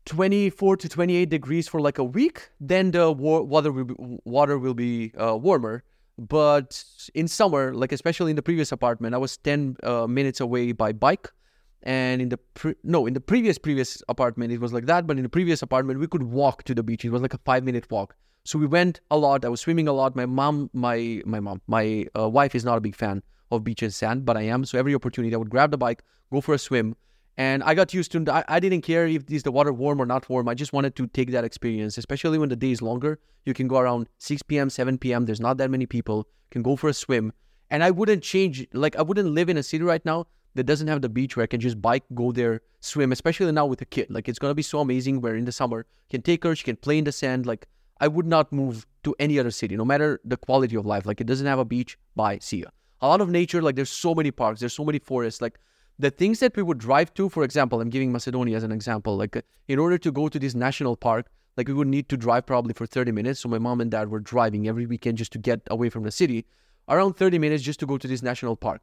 [0.08, 2.50] 24 to 28 degrees for like a week.
[2.60, 5.84] Then the wa- water will be, water will be uh, warmer.
[6.18, 10.72] But in summer, like especially in the previous apartment, I was 10 uh, minutes away
[10.72, 11.32] by bike,
[11.84, 15.18] And in the pre- no, in the previous previous apartment it was like that, but
[15.18, 17.06] in the previous apartment we could walk to the beach.
[17.06, 18.16] It was like a five minute walk.
[18.46, 19.46] So we went a lot.
[19.46, 20.16] I was swimming a lot.
[20.16, 23.84] My mom, my my mom, my uh, wife is not a big fan of beach
[23.84, 24.66] and sand, but I am.
[24.66, 26.96] So every opportunity, I would grab the bike, go for a swim,
[27.38, 28.26] and I got used to.
[28.32, 30.50] I, I didn't care if is the water warm or not warm.
[30.50, 33.20] I just wanted to take that experience, especially when the day is longer.
[33.46, 35.26] You can go around 6 p.m., 7 p.m.
[35.26, 36.28] There's not that many people.
[36.50, 37.34] Can go for a swim,
[37.70, 38.66] and I wouldn't change.
[38.74, 41.44] Like I wouldn't live in a city right now that doesn't have the beach where
[41.44, 43.12] I can just bike, go there, swim.
[43.12, 45.22] Especially now with a kid, like it's gonna be so amazing.
[45.22, 47.46] Where in the summer, can take her, she can play in the sand.
[47.46, 47.68] Like
[48.00, 51.06] I would not move to any other city, no matter the quality of life.
[51.06, 52.70] Like it doesn't have a beach, bye, see ya.
[53.02, 55.42] A lot of nature, like there's so many parks, there's so many forests.
[55.42, 55.60] Like
[56.00, 59.18] the things that we would drive to, for example, I'm giving Macedonia as an example.
[59.18, 62.18] Like uh, in order to go to this national park, like we would need to
[62.18, 63.40] drive probably for 30 minutes.
[63.40, 66.12] So my mom and dad were driving every weekend just to get away from the
[66.12, 66.46] city,
[66.88, 68.82] around 30 minutes just to go to this national park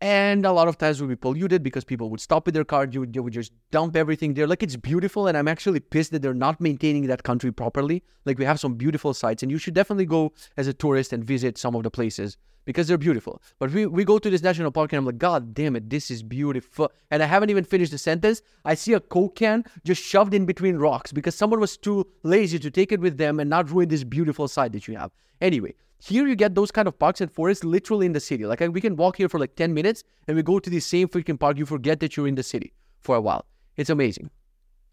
[0.00, 2.86] and a lot of times would be polluted because people would stop with their car
[2.90, 4.46] you would, you would just dump everything there.
[4.46, 8.02] Like it's beautiful and i'm actually pissed that they're not maintaining that country properly.
[8.26, 11.24] Like we have some beautiful sites and you should definitely go as a tourist and
[11.24, 13.40] visit some of the places because they're beautiful.
[13.58, 16.10] But we, we go to this national park and i'm like god damn it this
[16.10, 16.92] is beautiful.
[17.10, 18.42] And i haven't even finished the sentence.
[18.66, 22.58] I see a coke can just shoved in between rocks because someone was too lazy
[22.58, 25.10] to take it with them and not ruin this beautiful site that you have.
[25.40, 28.46] Anyway here you get those kind of parks and forests literally in the city.
[28.46, 30.80] Like uh, we can walk here for like 10 minutes and we go to the
[30.80, 31.56] same freaking park.
[31.56, 33.46] You forget that you're in the city for a while.
[33.76, 34.30] It's amazing.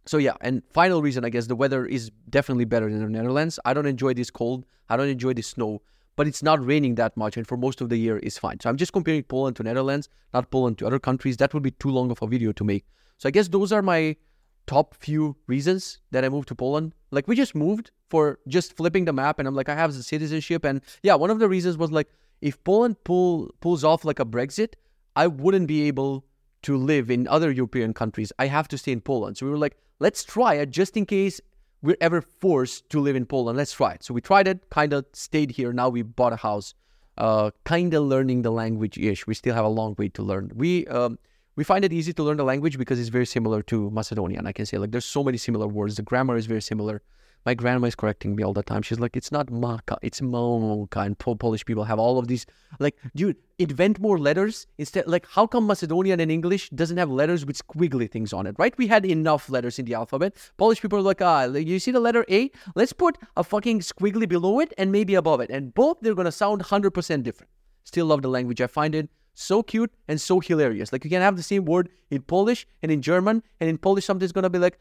[0.06, 3.60] So yeah, and final reason I guess the weather is definitely better than the Netherlands.
[3.63, 4.66] I don't enjoy this cold.
[4.89, 5.82] I don't enjoy the snow,
[6.16, 8.60] but it's not raining that much and for most of the year it's fine.
[8.60, 11.38] So I'm just comparing Poland to Netherlands, not Poland to other countries.
[11.38, 12.86] That would be too long of a video to make.
[13.18, 14.18] So I guess those are my
[14.67, 16.93] top few reasons that I moved to Poland.
[17.12, 20.04] Like we just moved for just flipping the map, and I'm like, I have the
[20.04, 22.10] citizenship, and yeah, one of the reasons was like,
[22.41, 24.73] if Poland pull pulls off like a Brexit,
[25.15, 26.26] I wouldn't be able
[26.63, 28.32] to live in other European countries.
[28.39, 29.38] I have to stay in Poland.
[29.38, 31.41] So we were like, let's try it just in case
[31.82, 33.58] we're ever forced to live in Poland.
[33.58, 34.04] Let's try it.
[34.04, 35.73] So we tried it, kind of stayed here.
[35.73, 36.73] Now we bought a house,
[37.17, 39.28] uh, kind of learning the language ish.
[39.28, 40.52] We still have a long way to learn.
[40.56, 41.19] We um,
[41.56, 44.48] we find it easy to learn the language because it's very similar to Macedonian.
[44.48, 45.96] I can say like there's so many similar words.
[45.96, 47.02] The grammar is very similar.
[47.46, 48.82] My grandma is correcting me all the time.
[48.84, 51.06] She's like, it's not Maka, it's Moka.
[51.06, 52.46] And Polish people have all of these.
[52.80, 55.08] Like, dude, invent more letters instead.
[55.08, 58.74] Like, how come Macedonian and English doesn't have letters with squiggly things on it, right?
[58.78, 60.38] We had enough letters in the alphabet.
[60.56, 62.50] Polish people are like, ah, you see the letter A?
[62.76, 65.50] Let's put a fucking squiggly below it and maybe above it.
[65.50, 67.52] And both, they're going to sound 100% different.
[67.84, 68.62] Still love the language.
[68.62, 70.91] I find it so cute and so hilarious.
[70.91, 74.06] Like you can have the same word in Polish and in German, and in Polish
[74.06, 74.80] something's gonna be like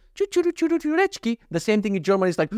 [1.50, 2.50] the same thing in German is like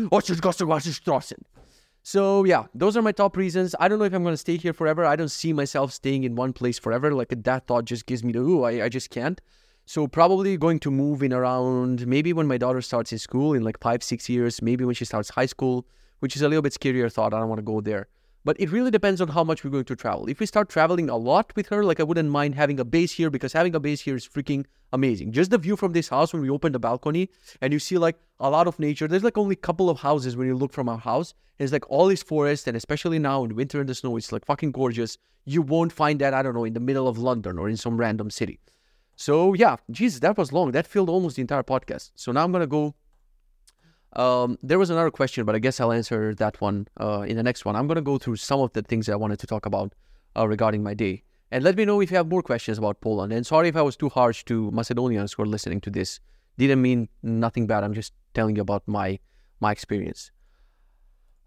[2.03, 3.73] so yeah, those are my top reasons.
[3.79, 5.05] I don't know if I'm gonna stay here forever.
[5.05, 7.11] I don't see myself staying in one place forever.
[7.13, 9.41] Like that thought just gives me the ooh, I, I just can't.
[9.87, 13.63] So probably going to move in around maybe when my daughter starts in school in
[13.63, 15.85] like five, six years, maybe when she starts high school,
[16.19, 17.33] which is a little bit scarier thought.
[17.33, 18.07] I don't want to go there.
[18.45, 20.29] But it really depends on how much we're going to travel.
[20.29, 23.11] If we start traveling a lot with her, like I wouldn't mind having a base
[23.11, 25.31] here because having a base here is freaking amazing.
[25.31, 28.17] Just the view from this house when we open the balcony and you see like
[28.39, 29.07] a lot of nature.
[29.07, 31.33] There's like only a couple of houses when you look from our house.
[31.57, 34.45] It's like all this forest, and especially now in winter and the snow, it's like
[34.45, 35.17] fucking gorgeous.
[35.45, 37.97] You won't find that, I don't know, in the middle of London or in some
[37.97, 38.59] random city.
[39.15, 40.71] So yeah, Jesus, that was long.
[40.71, 42.11] That filled almost the entire podcast.
[42.15, 42.93] So now I'm gonna go
[44.15, 47.43] um, there was another question, but I guess I'll answer that one uh, in the
[47.43, 47.75] next one.
[47.75, 49.93] I'm going to go through some of the things I wanted to talk about
[50.37, 51.23] uh, regarding my day.
[51.51, 53.31] And let me know if you have more questions about Poland.
[53.31, 56.19] And sorry if I was too harsh to Macedonians who are listening to this.
[56.57, 57.83] Didn't mean nothing bad.
[57.83, 59.19] I'm just telling you about my
[59.59, 60.31] my experience.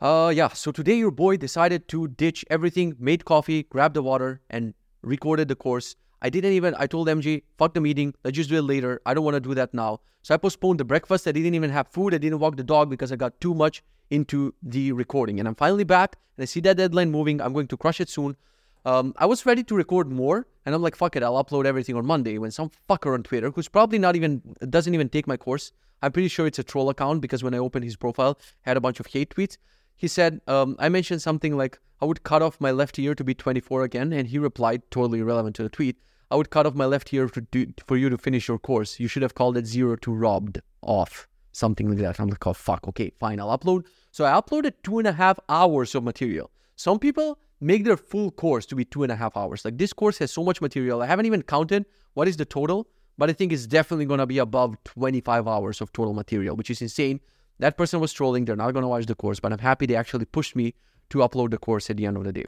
[0.00, 0.48] Uh, yeah.
[0.48, 5.48] So today your boy decided to ditch everything, made coffee, grabbed the water, and recorded
[5.48, 8.62] the course I didn't even, I told MG, fuck the meeting, let's just do it
[8.62, 9.00] later.
[9.06, 10.00] I don't want to do that now.
[10.22, 11.26] So I postponed the breakfast.
[11.26, 12.14] I didn't even have food.
[12.14, 15.38] I didn't walk the dog because I got too much into the recording.
[15.38, 17.40] And I'm finally back and I see that deadline moving.
[17.40, 18.36] I'm going to crush it soon.
[18.84, 21.96] Um, I was ready to record more and I'm like, fuck it, I'll upload everything
[21.96, 25.36] on Monday when some fucker on Twitter, who's probably not even, doesn't even take my
[25.36, 25.72] course.
[26.02, 28.80] I'm pretty sure it's a troll account because when I opened his profile, had a
[28.80, 29.56] bunch of hate tweets.
[29.98, 33.24] He said, um, I mentioned something like, I would cut off my left ear to
[33.24, 34.12] be 24 again.
[34.12, 35.96] And he replied, totally irrelevant to the tweet,
[36.30, 39.00] I would cut off my left ear to do, for you to finish your course.
[39.00, 41.26] You should have called it zero to robbed off.
[41.50, 42.20] Something like that.
[42.20, 42.86] I'm like, oh, fuck.
[42.86, 43.40] Okay, fine.
[43.40, 43.86] I'll upload.
[44.12, 46.50] So I uploaded two and a half hours of material.
[46.76, 49.64] Some people make their full course to be two and a half hours.
[49.64, 51.02] Like this course has so much material.
[51.02, 54.26] I haven't even counted what is the total, but I think it's definitely going to
[54.26, 57.20] be above 25 hours of total material, which is insane.
[57.58, 58.44] That person was trolling.
[58.44, 60.74] They're not going to watch the course, but I'm happy they actually pushed me
[61.10, 62.46] to upload the course at the end of the day.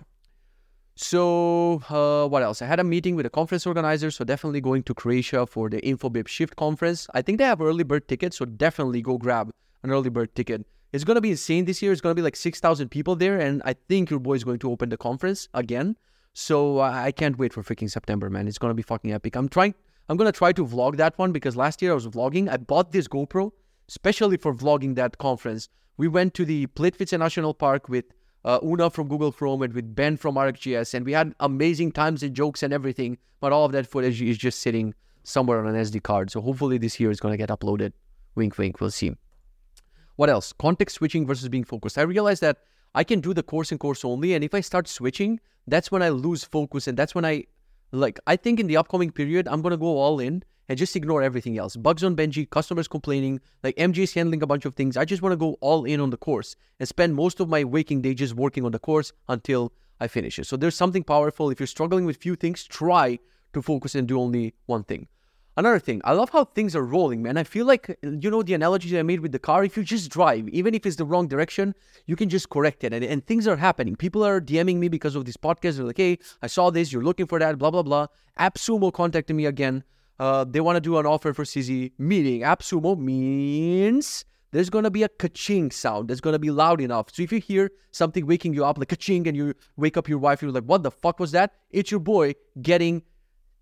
[0.97, 2.61] So, uh, what else?
[2.61, 5.81] I had a meeting with a conference organizer, so definitely going to Croatia for the
[5.81, 7.09] InfoBip Shift conference.
[7.15, 9.51] I think they have early bird tickets, so definitely go grab
[9.83, 10.67] an early bird ticket.
[10.93, 11.93] It's gonna be insane this year.
[11.93, 14.59] It's gonna be like six thousand people there, and I think your boy is going
[14.59, 15.97] to open the conference again.
[16.35, 18.47] So I can't wait for freaking September, man.
[18.47, 19.37] It's gonna be fucking epic.
[19.37, 19.75] I'm trying.
[20.09, 22.51] I'm gonna try to vlog that one because last year I was vlogging.
[22.51, 23.53] I bought this GoPro
[23.91, 25.69] especially for vlogging that conference.
[25.97, 28.05] We went to the Plitvice National Park with
[28.45, 32.23] uh, Una from Google Chrome and with Ben from ArcGIS, and we had amazing times
[32.23, 33.19] and jokes and everything.
[33.41, 36.31] But all of that footage is just sitting somewhere on an SD card.
[36.31, 37.93] So hopefully this year is going to get uploaded.
[38.37, 38.81] Wink, wink.
[38.81, 39.13] We'll see.
[40.17, 40.53] What else?
[40.53, 41.99] Context switching versus being focused.
[41.99, 42.59] I realized that
[42.95, 46.03] I can do the course and course only, and if I start switching, that's when
[46.03, 47.45] I lose focus, and that's when I
[47.93, 48.21] like.
[48.27, 51.59] I think in the upcoming period, I'm gonna go all in and just ignore everything
[51.59, 51.75] else.
[51.75, 54.97] Bugs on Benji, customers complaining, like MJ is handling a bunch of things.
[54.97, 57.65] I just want to go all in on the course and spend most of my
[57.65, 60.47] waking day just working on the course until I finish it.
[60.47, 61.51] So there's something powerful.
[61.51, 63.19] If you're struggling with few things, try
[63.53, 65.09] to focus and do only one thing.
[65.57, 67.37] Another thing, I love how things are rolling, man.
[67.37, 70.09] I feel like, you know, the analogy I made with the car, if you just
[70.09, 71.75] drive, even if it's the wrong direction,
[72.07, 72.93] you can just correct it.
[72.93, 73.97] And, and things are happening.
[73.97, 75.79] People are DMing me because of this podcast.
[75.79, 78.07] They're like, hey, I saw this, you're looking for that, blah, blah, blah.
[78.39, 79.83] AppSumo contacted me again.
[80.21, 84.91] Uh, they want to do an offer for Sizzy, meaning AppSumo means there's going to
[84.91, 87.07] be a ka-ching sound that's going to be loud enough.
[87.11, 90.19] So if you hear something waking you up, like ka-ching, and you wake up your
[90.19, 91.55] wife, you're like, what the fuck was that?
[91.71, 93.03] It's your boy getting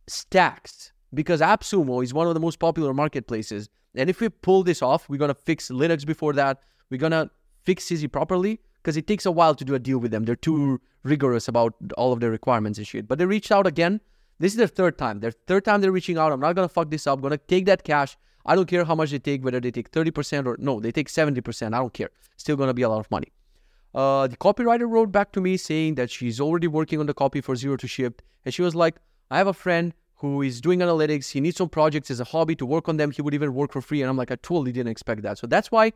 [0.09, 3.69] stacks because AppSumo is one of the most popular marketplaces.
[3.95, 6.59] And if we pull this off, we're going to fix Linux before that.
[6.91, 7.31] We're going to
[7.63, 10.25] fix Sizzy properly because it takes a while to do a deal with them.
[10.25, 13.07] They're too rigorous about all of their requirements and shit.
[13.07, 14.01] But they reached out again
[14.39, 15.21] this is their third time.
[15.21, 16.33] Their third time they're reaching out.
[16.33, 17.19] I'm not gonna fuck this up.
[17.19, 18.17] I'm gonna take that cash.
[18.47, 21.09] I don't care how much they take, whether they take 30% or no, they take
[21.09, 21.75] 70%.
[21.75, 22.11] I don't care.
[22.37, 23.33] Still gonna be a lot of money.
[23.95, 27.41] Uh, the copywriter wrote back to me saying that she's already working on the copy
[27.41, 28.23] for Zero to Ship.
[28.45, 28.97] And she was like,
[29.31, 31.31] I have a friend who is doing analytics.
[31.31, 33.11] He needs some projects as a hobby to work on them.
[33.11, 34.03] He would even work for free.
[34.03, 35.39] And I'm like, I totally didn't expect that.
[35.39, 35.93] So that's why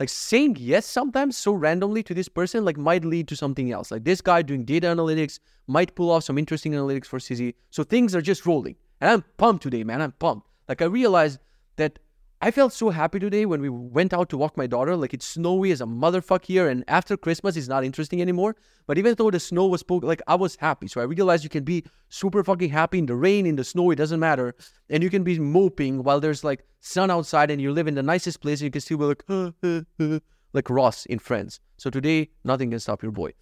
[0.00, 3.90] like saying yes sometimes so randomly to this person like might lead to something else.
[3.90, 7.84] Like this guy doing data analytics might pull off some interesting analytics for Sizzy so
[7.84, 8.76] things are just rolling.
[9.00, 10.00] And I'm pumped today man.
[10.02, 10.48] I'm pumped.
[10.68, 11.38] Like I realized
[11.76, 11.98] that
[12.44, 14.94] I felt so happy today when we went out to walk my daughter.
[14.96, 18.54] Like it's snowy as a motherfucker here, and after Christmas, it's not interesting anymore.
[18.86, 20.86] But even though the snow was like I was happy.
[20.88, 23.90] So I realized you can be super fucking happy in the rain, in the snow,
[23.92, 24.54] it doesn't matter,
[24.90, 28.02] and you can be moping while there's like sun outside, and you live in the
[28.02, 28.60] nicest place.
[28.60, 31.60] And you can still be like, like Ross in Friends.
[31.78, 33.32] So today, nothing can stop your boy.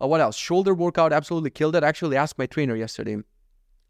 [0.00, 0.36] Uh, what else?
[0.36, 1.82] Shoulder workout absolutely killed it.
[1.82, 3.16] I actually asked my trainer yesterday,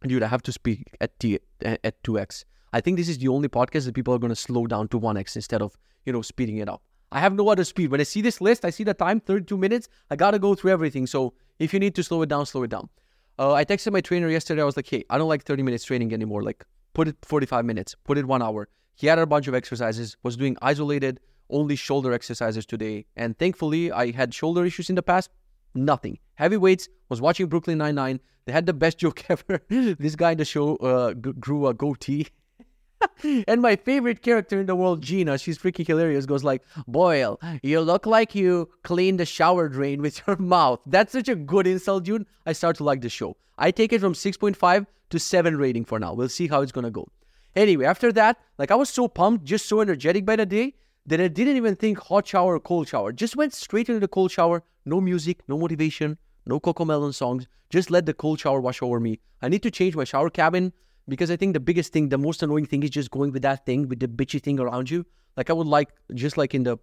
[0.00, 2.46] dude, I have to speak at T at two x.
[2.72, 5.00] I think this is the only podcast that people are going to slow down to
[5.00, 6.82] 1x instead of, you know, speeding it up.
[7.10, 7.90] I have no other speed.
[7.90, 9.88] When I see this list, I see the time, 32 minutes.
[10.10, 11.06] I got to go through everything.
[11.06, 12.88] So if you need to slow it down, slow it down.
[13.38, 14.62] Uh, I texted my trainer yesterday.
[14.62, 16.42] I was like, hey, I don't like 30 minutes training anymore.
[16.42, 18.68] Like, put it 45 minutes, put it one hour.
[18.94, 23.04] He had a bunch of exercises, was doing isolated, only shoulder exercises today.
[23.16, 25.30] And thankfully, I had shoulder issues in the past.
[25.74, 26.18] Nothing.
[26.34, 28.20] Heavy weights, was watching Brooklyn Nine-Nine.
[28.46, 29.60] They had the best joke ever.
[29.68, 32.28] this guy in the show uh, g- grew a goatee.
[33.48, 37.80] and my favorite character in the world, Gina, she's freaking hilarious, goes like, Boyle, you
[37.80, 40.80] look like you cleaned the shower drain with your mouth.
[40.86, 42.26] That's such a good insult, dude.
[42.46, 43.36] I start to like the show.
[43.58, 46.14] I take it from 6.5 to 7 rating for now.
[46.14, 47.08] We'll see how it's gonna go.
[47.54, 50.74] Anyway, after that, like I was so pumped, just so energetic by the day,
[51.06, 53.12] that I didn't even think hot shower or cold shower.
[53.12, 57.46] Just went straight into the cold shower, no music, no motivation, no CoComelon songs.
[57.70, 59.20] Just let the cold shower wash over me.
[59.40, 60.72] I need to change my shower cabin
[61.08, 63.66] because I think the biggest thing, the most annoying thing is just going with that
[63.66, 65.04] thing, with the bitchy thing around you.
[65.36, 66.78] Like I would like, just like in the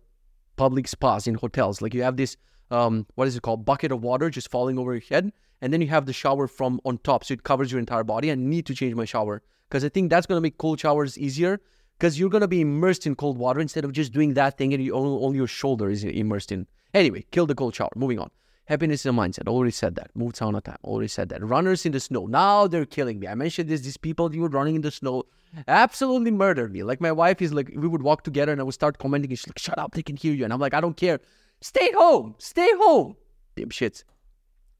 [0.55, 2.35] public spas in hotels, like you have this,
[2.71, 5.81] um, what is it called, bucket of water just falling over your head, and then
[5.81, 8.31] you have the shower from on top, so it covers your entire body.
[8.31, 11.61] I need to change my shower because I think that's gonna make cold showers easier
[11.97, 14.83] because you're gonna be immersed in cold water instead of just doing that thing and
[14.83, 16.65] you, only your shoulder is immersed in.
[16.93, 17.89] Anyway, kill the cold shower.
[17.95, 18.31] Moving on.
[18.69, 19.47] Happiness is a mindset.
[19.47, 20.11] Already said that.
[20.15, 20.77] Move sauna time.
[20.83, 21.43] Already said that.
[21.43, 22.27] Runners in the snow.
[22.27, 23.27] Now they're killing me.
[23.27, 23.81] I mentioned this.
[23.81, 25.23] These people who were running in the snow
[25.67, 26.83] absolutely murdered me.
[26.83, 29.31] Like my wife is like, we would walk together and I would start commenting.
[29.31, 29.95] And she's like, shut up.
[29.95, 30.43] They can hear you.
[30.43, 31.19] And I'm like, I don't care.
[31.61, 32.35] Stay home.
[32.37, 33.15] Stay home.
[33.55, 34.03] Damn shits.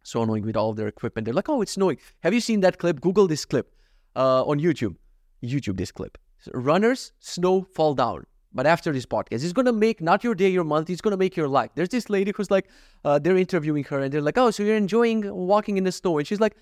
[0.04, 1.26] So annoying with all their equipment.
[1.26, 1.98] They're like, oh, it's snowing.
[2.20, 3.02] Have you seen that clip?
[3.02, 3.74] Google this clip
[4.16, 4.98] uh, on YouTube.
[5.44, 6.20] YouTube this clip.
[6.54, 8.28] Runners, snow, fall down.
[8.54, 10.90] But after this podcast, it's gonna make not your day, your month.
[10.90, 11.72] It's gonna make your life.
[11.76, 12.68] There's this lady who's like,
[13.06, 16.18] uh, they're interviewing her, and they're like, "Oh, so you're enjoying walking in the snow?"
[16.18, 16.56] And she's like,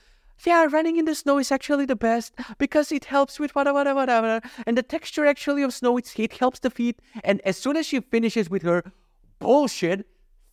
[0.46, 4.00] "Yeah, running in the snow is actually the best because it helps with whatever, whatever,
[4.00, 4.48] whatever.
[4.66, 7.86] And the texture actually of snow, it, it helps the feet." And as soon as
[7.86, 8.84] she finishes with her
[9.40, 10.06] bullshit,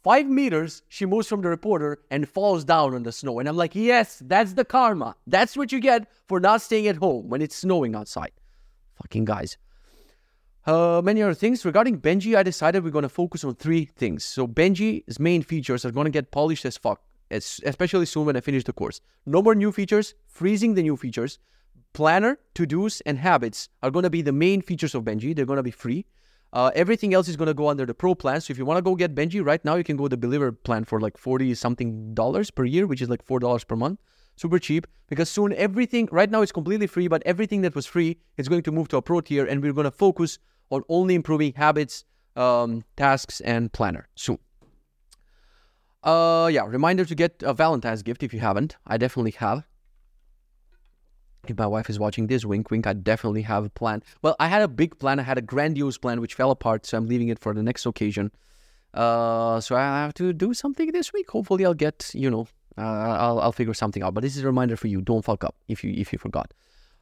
[0.04, 3.38] Five meters, she moves from the reporter and falls down on the snow.
[3.38, 5.16] And I'm like, yes, that's the karma.
[5.26, 8.32] That's what you get for not staying at home when it's snowing outside.
[8.96, 9.56] Fucking guys.
[10.66, 11.64] Uh, many other things.
[11.64, 14.24] Regarding Benji, I decided we're going to focus on three things.
[14.24, 18.40] So Benji's main features are going to get polished as fuck, especially soon when I
[18.40, 19.02] finish the course.
[19.26, 21.38] No more new features, freezing the new features.
[21.92, 25.36] Planner, to-dos, and habits are going to be the main features of Benji.
[25.36, 26.06] They're going to be free.
[26.52, 28.40] Uh, everything else is going to go under the pro plan.
[28.40, 30.50] So if you want to go get Benji right now, you can go the believer
[30.50, 34.00] plan for like 40 something dollars per year, which is like $4 per month.
[34.36, 38.18] Super cheap because soon everything, right now it's completely free, but everything that was free
[38.36, 40.38] is going to move to a pro tier and we're going to focus
[40.74, 42.04] on only improving habits,
[42.36, 44.38] um, tasks, and planner soon.
[46.02, 48.76] Uh, yeah, reminder to get a Valentine's gift if you haven't.
[48.86, 49.64] I definitely have
[51.50, 54.02] if my wife is watching this, wink, wink, I definitely have a plan.
[54.22, 55.20] Well, I had a big plan.
[55.20, 57.86] I had a grandiose plan which fell apart, so I'm leaving it for the next
[57.86, 58.30] occasion.
[58.92, 61.30] Uh, so I have to do something this week.
[61.30, 62.46] Hopefully, I'll get you know,
[62.78, 64.14] uh, I'll I'll figure something out.
[64.14, 66.54] But this is a reminder for you: don't fuck up if you if you forgot.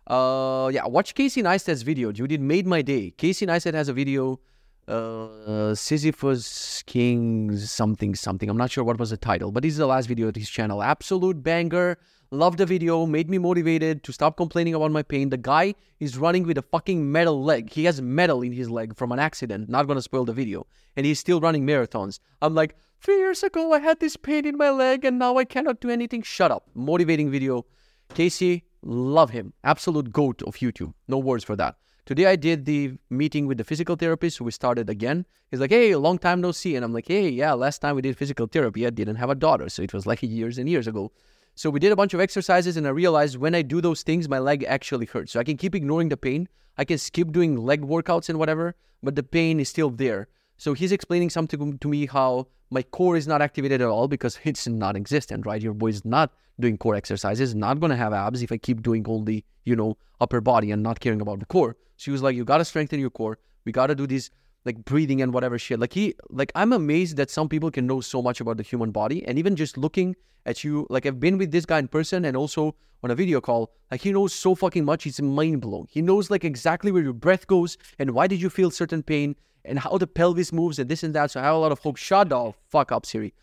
[0.07, 2.33] Uh, yeah, watch Casey Neistat's video, dude.
[2.33, 3.13] It made my day.
[3.17, 4.41] Casey Neistat has a video,
[4.89, 8.49] uh, Sisyphus Kings something something.
[8.49, 10.51] I'm not sure what was the title, but this is the last video of his
[10.51, 10.83] channel.
[10.83, 11.99] Absolute banger.
[12.33, 15.29] Loved the video, made me motivated to stop complaining about my pain.
[15.29, 17.69] The guy is running with a fucking metal leg.
[17.71, 19.69] He has metal in his leg from an accident.
[19.69, 20.67] Not gonna spoil the video.
[20.97, 22.21] And he's still running marathons.
[22.41, 25.45] I'm like, three years ago I had this pain in my leg and now I
[25.45, 26.23] cannot do anything.
[26.23, 26.71] Shut up.
[26.75, 27.67] Motivating video.
[28.15, 29.53] Casey, love him.
[29.65, 30.93] Absolute goat of YouTube.
[31.09, 31.77] No words for that.
[32.05, 35.25] Today I did the meeting with the physical therapist, so we started again.
[35.51, 36.75] He's like, hey, long time no see.
[36.75, 39.35] And I'm like, hey, yeah, last time we did physical therapy, I didn't have a
[39.35, 39.69] daughter.
[39.69, 41.13] So it was like years and years ago.
[41.55, 44.29] So we did a bunch of exercises, and I realized when I do those things,
[44.29, 45.33] my leg actually hurts.
[45.33, 46.49] So I can keep ignoring the pain.
[46.79, 50.29] I can skip doing leg workouts and whatever, but the pain is still there.
[50.63, 54.39] So he's explaining something to me how my core is not activated at all because
[54.45, 55.61] it's not existent, right?
[55.61, 59.05] Your boy is not doing core exercises, not gonna have abs if I keep doing
[59.09, 61.75] only, you know, upper body and not caring about the core.
[61.97, 63.39] She was like, you gotta strengthen your core.
[63.65, 64.31] We gotta do these
[64.65, 65.81] like breathing and whatever shit.
[65.81, 68.93] Like he, like I'm amazed that some people can know so much about the human
[68.93, 70.15] body, and even just looking
[70.47, 73.41] at you, like I've been with this guy in person and also on a video
[73.41, 73.73] call.
[73.91, 75.89] Like he knows so fucking much, it's mind blowing.
[75.91, 79.35] He knows like exactly where your breath goes and why did you feel certain pain
[79.65, 81.31] and how the pelvis moves and this and that.
[81.31, 81.97] So I have a lot of hope.
[81.97, 83.35] Shut the fuck up, Siri.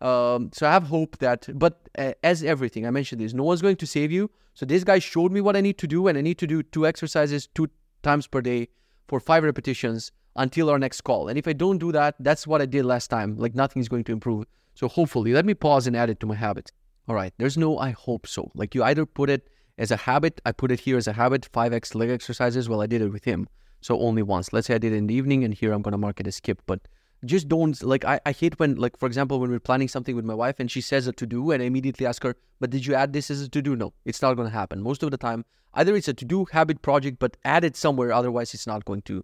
[0.00, 3.62] Um, so I have hope that, but uh, as everything, I mentioned this, no one's
[3.62, 4.30] going to save you.
[4.52, 6.62] So this guy showed me what I need to do, and I need to do
[6.62, 7.68] two exercises two
[8.02, 8.68] times per day
[9.08, 11.28] for five repetitions until our next call.
[11.28, 13.36] And if I don't do that, that's what I did last time.
[13.36, 14.44] Like nothing is going to improve.
[14.74, 16.72] So hopefully, let me pause and add it to my habit.
[17.08, 18.50] All right, there's no I hope so.
[18.54, 19.48] Like you either put it
[19.78, 22.68] as a habit, I put it here as a habit, 5x leg exercises.
[22.68, 23.48] Well, I did it with him.
[23.84, 24.50] So only once.
[24.50, 26.26] Let's say I did it in the evening and here I'm going to mark it
[26.26, 26.62] as skip.
[26.64, 26.80] But
[27.26, 30.24] just don't, like, I, I hate when, like, for example, when we're planning something with
[30.24, 32.86] my wife and she says a to do and I immediately ask her, but did
[32.86, 33.76] you add this as a to do?
[33.76, 34.80] No, it's not going to happen.
[34.80, 38.10] Most of the time, either it's a to do habit project, but add it somewhere.
[38.10, 39.22] Otherwise, it's not going to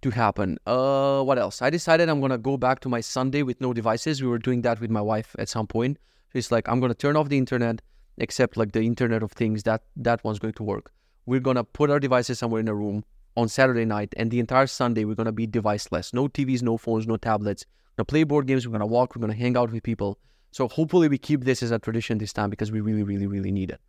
[0.00, 0.56] to happen.
[0.66, 1.60] Uh, what else?
[1.60, 4.22] I decided I'm gonna go back to my Sunday with no devices.
[4.22, 5.98] We were doing that with my wife at some point.
[6.34, 7.80] It's like I'm gonna turn off the internet,
[8.18, 9.62] except like the Internet of Things.
[9.62, 10.92] That that one's going to work.
[11.24, 13.04] We're gonna put our devices somewhere in a room
[13.36, 16.12] on Saturday night, and the entire Sunday we're gonna be deviceless.
[16.12, 17.64] No TVs, no phones, no tablets.
[17.66, 18.66] We're gonna play board games.
[18.66, 19.14] We're gonna walk.
[19.14, 20.18] We're gonna hang out with people.
[20.50, 23.50] So hopefully we keep this as a tradition this time because we really, really, really
[23.50, 23.80] need it.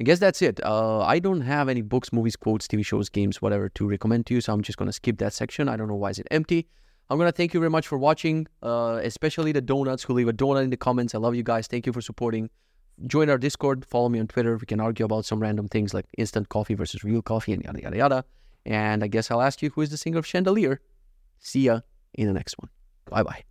[0.00, 0.60] I guess that's it.
[0.64, 4.34] Uh, I don't have any books, movies, quotes, TV shows, games, whatever to recommend to
[4.34, 5.68] you, so I'm just gonna skip that section.
[5.68, 6.68] I don't know why is it empty.
[7.10, 10.32] I'm gonna thank you very much for watching, uh, especially the donuts who leave a
[10.32, 11.14] donut in the comments.
[11.14, 11.66] I love you guys.
[11.66, 12.50] Thank you for supporting.
[13.06, 13.84] Join our Discord.
[13.84, 14.56] Follow me on Twitter.
[14.56, 17.82] We can argue about some random things like instant coffee versus real coffee and yada
[17.82, 18.24] yada yada.
[18.66, 20.80] And I guess I'll ask you who is the singer of Chandelier.
[21.38, 21.80] See ya
[22.14, 22.70] in the next one.
[23.10, 23.42] Bye bye.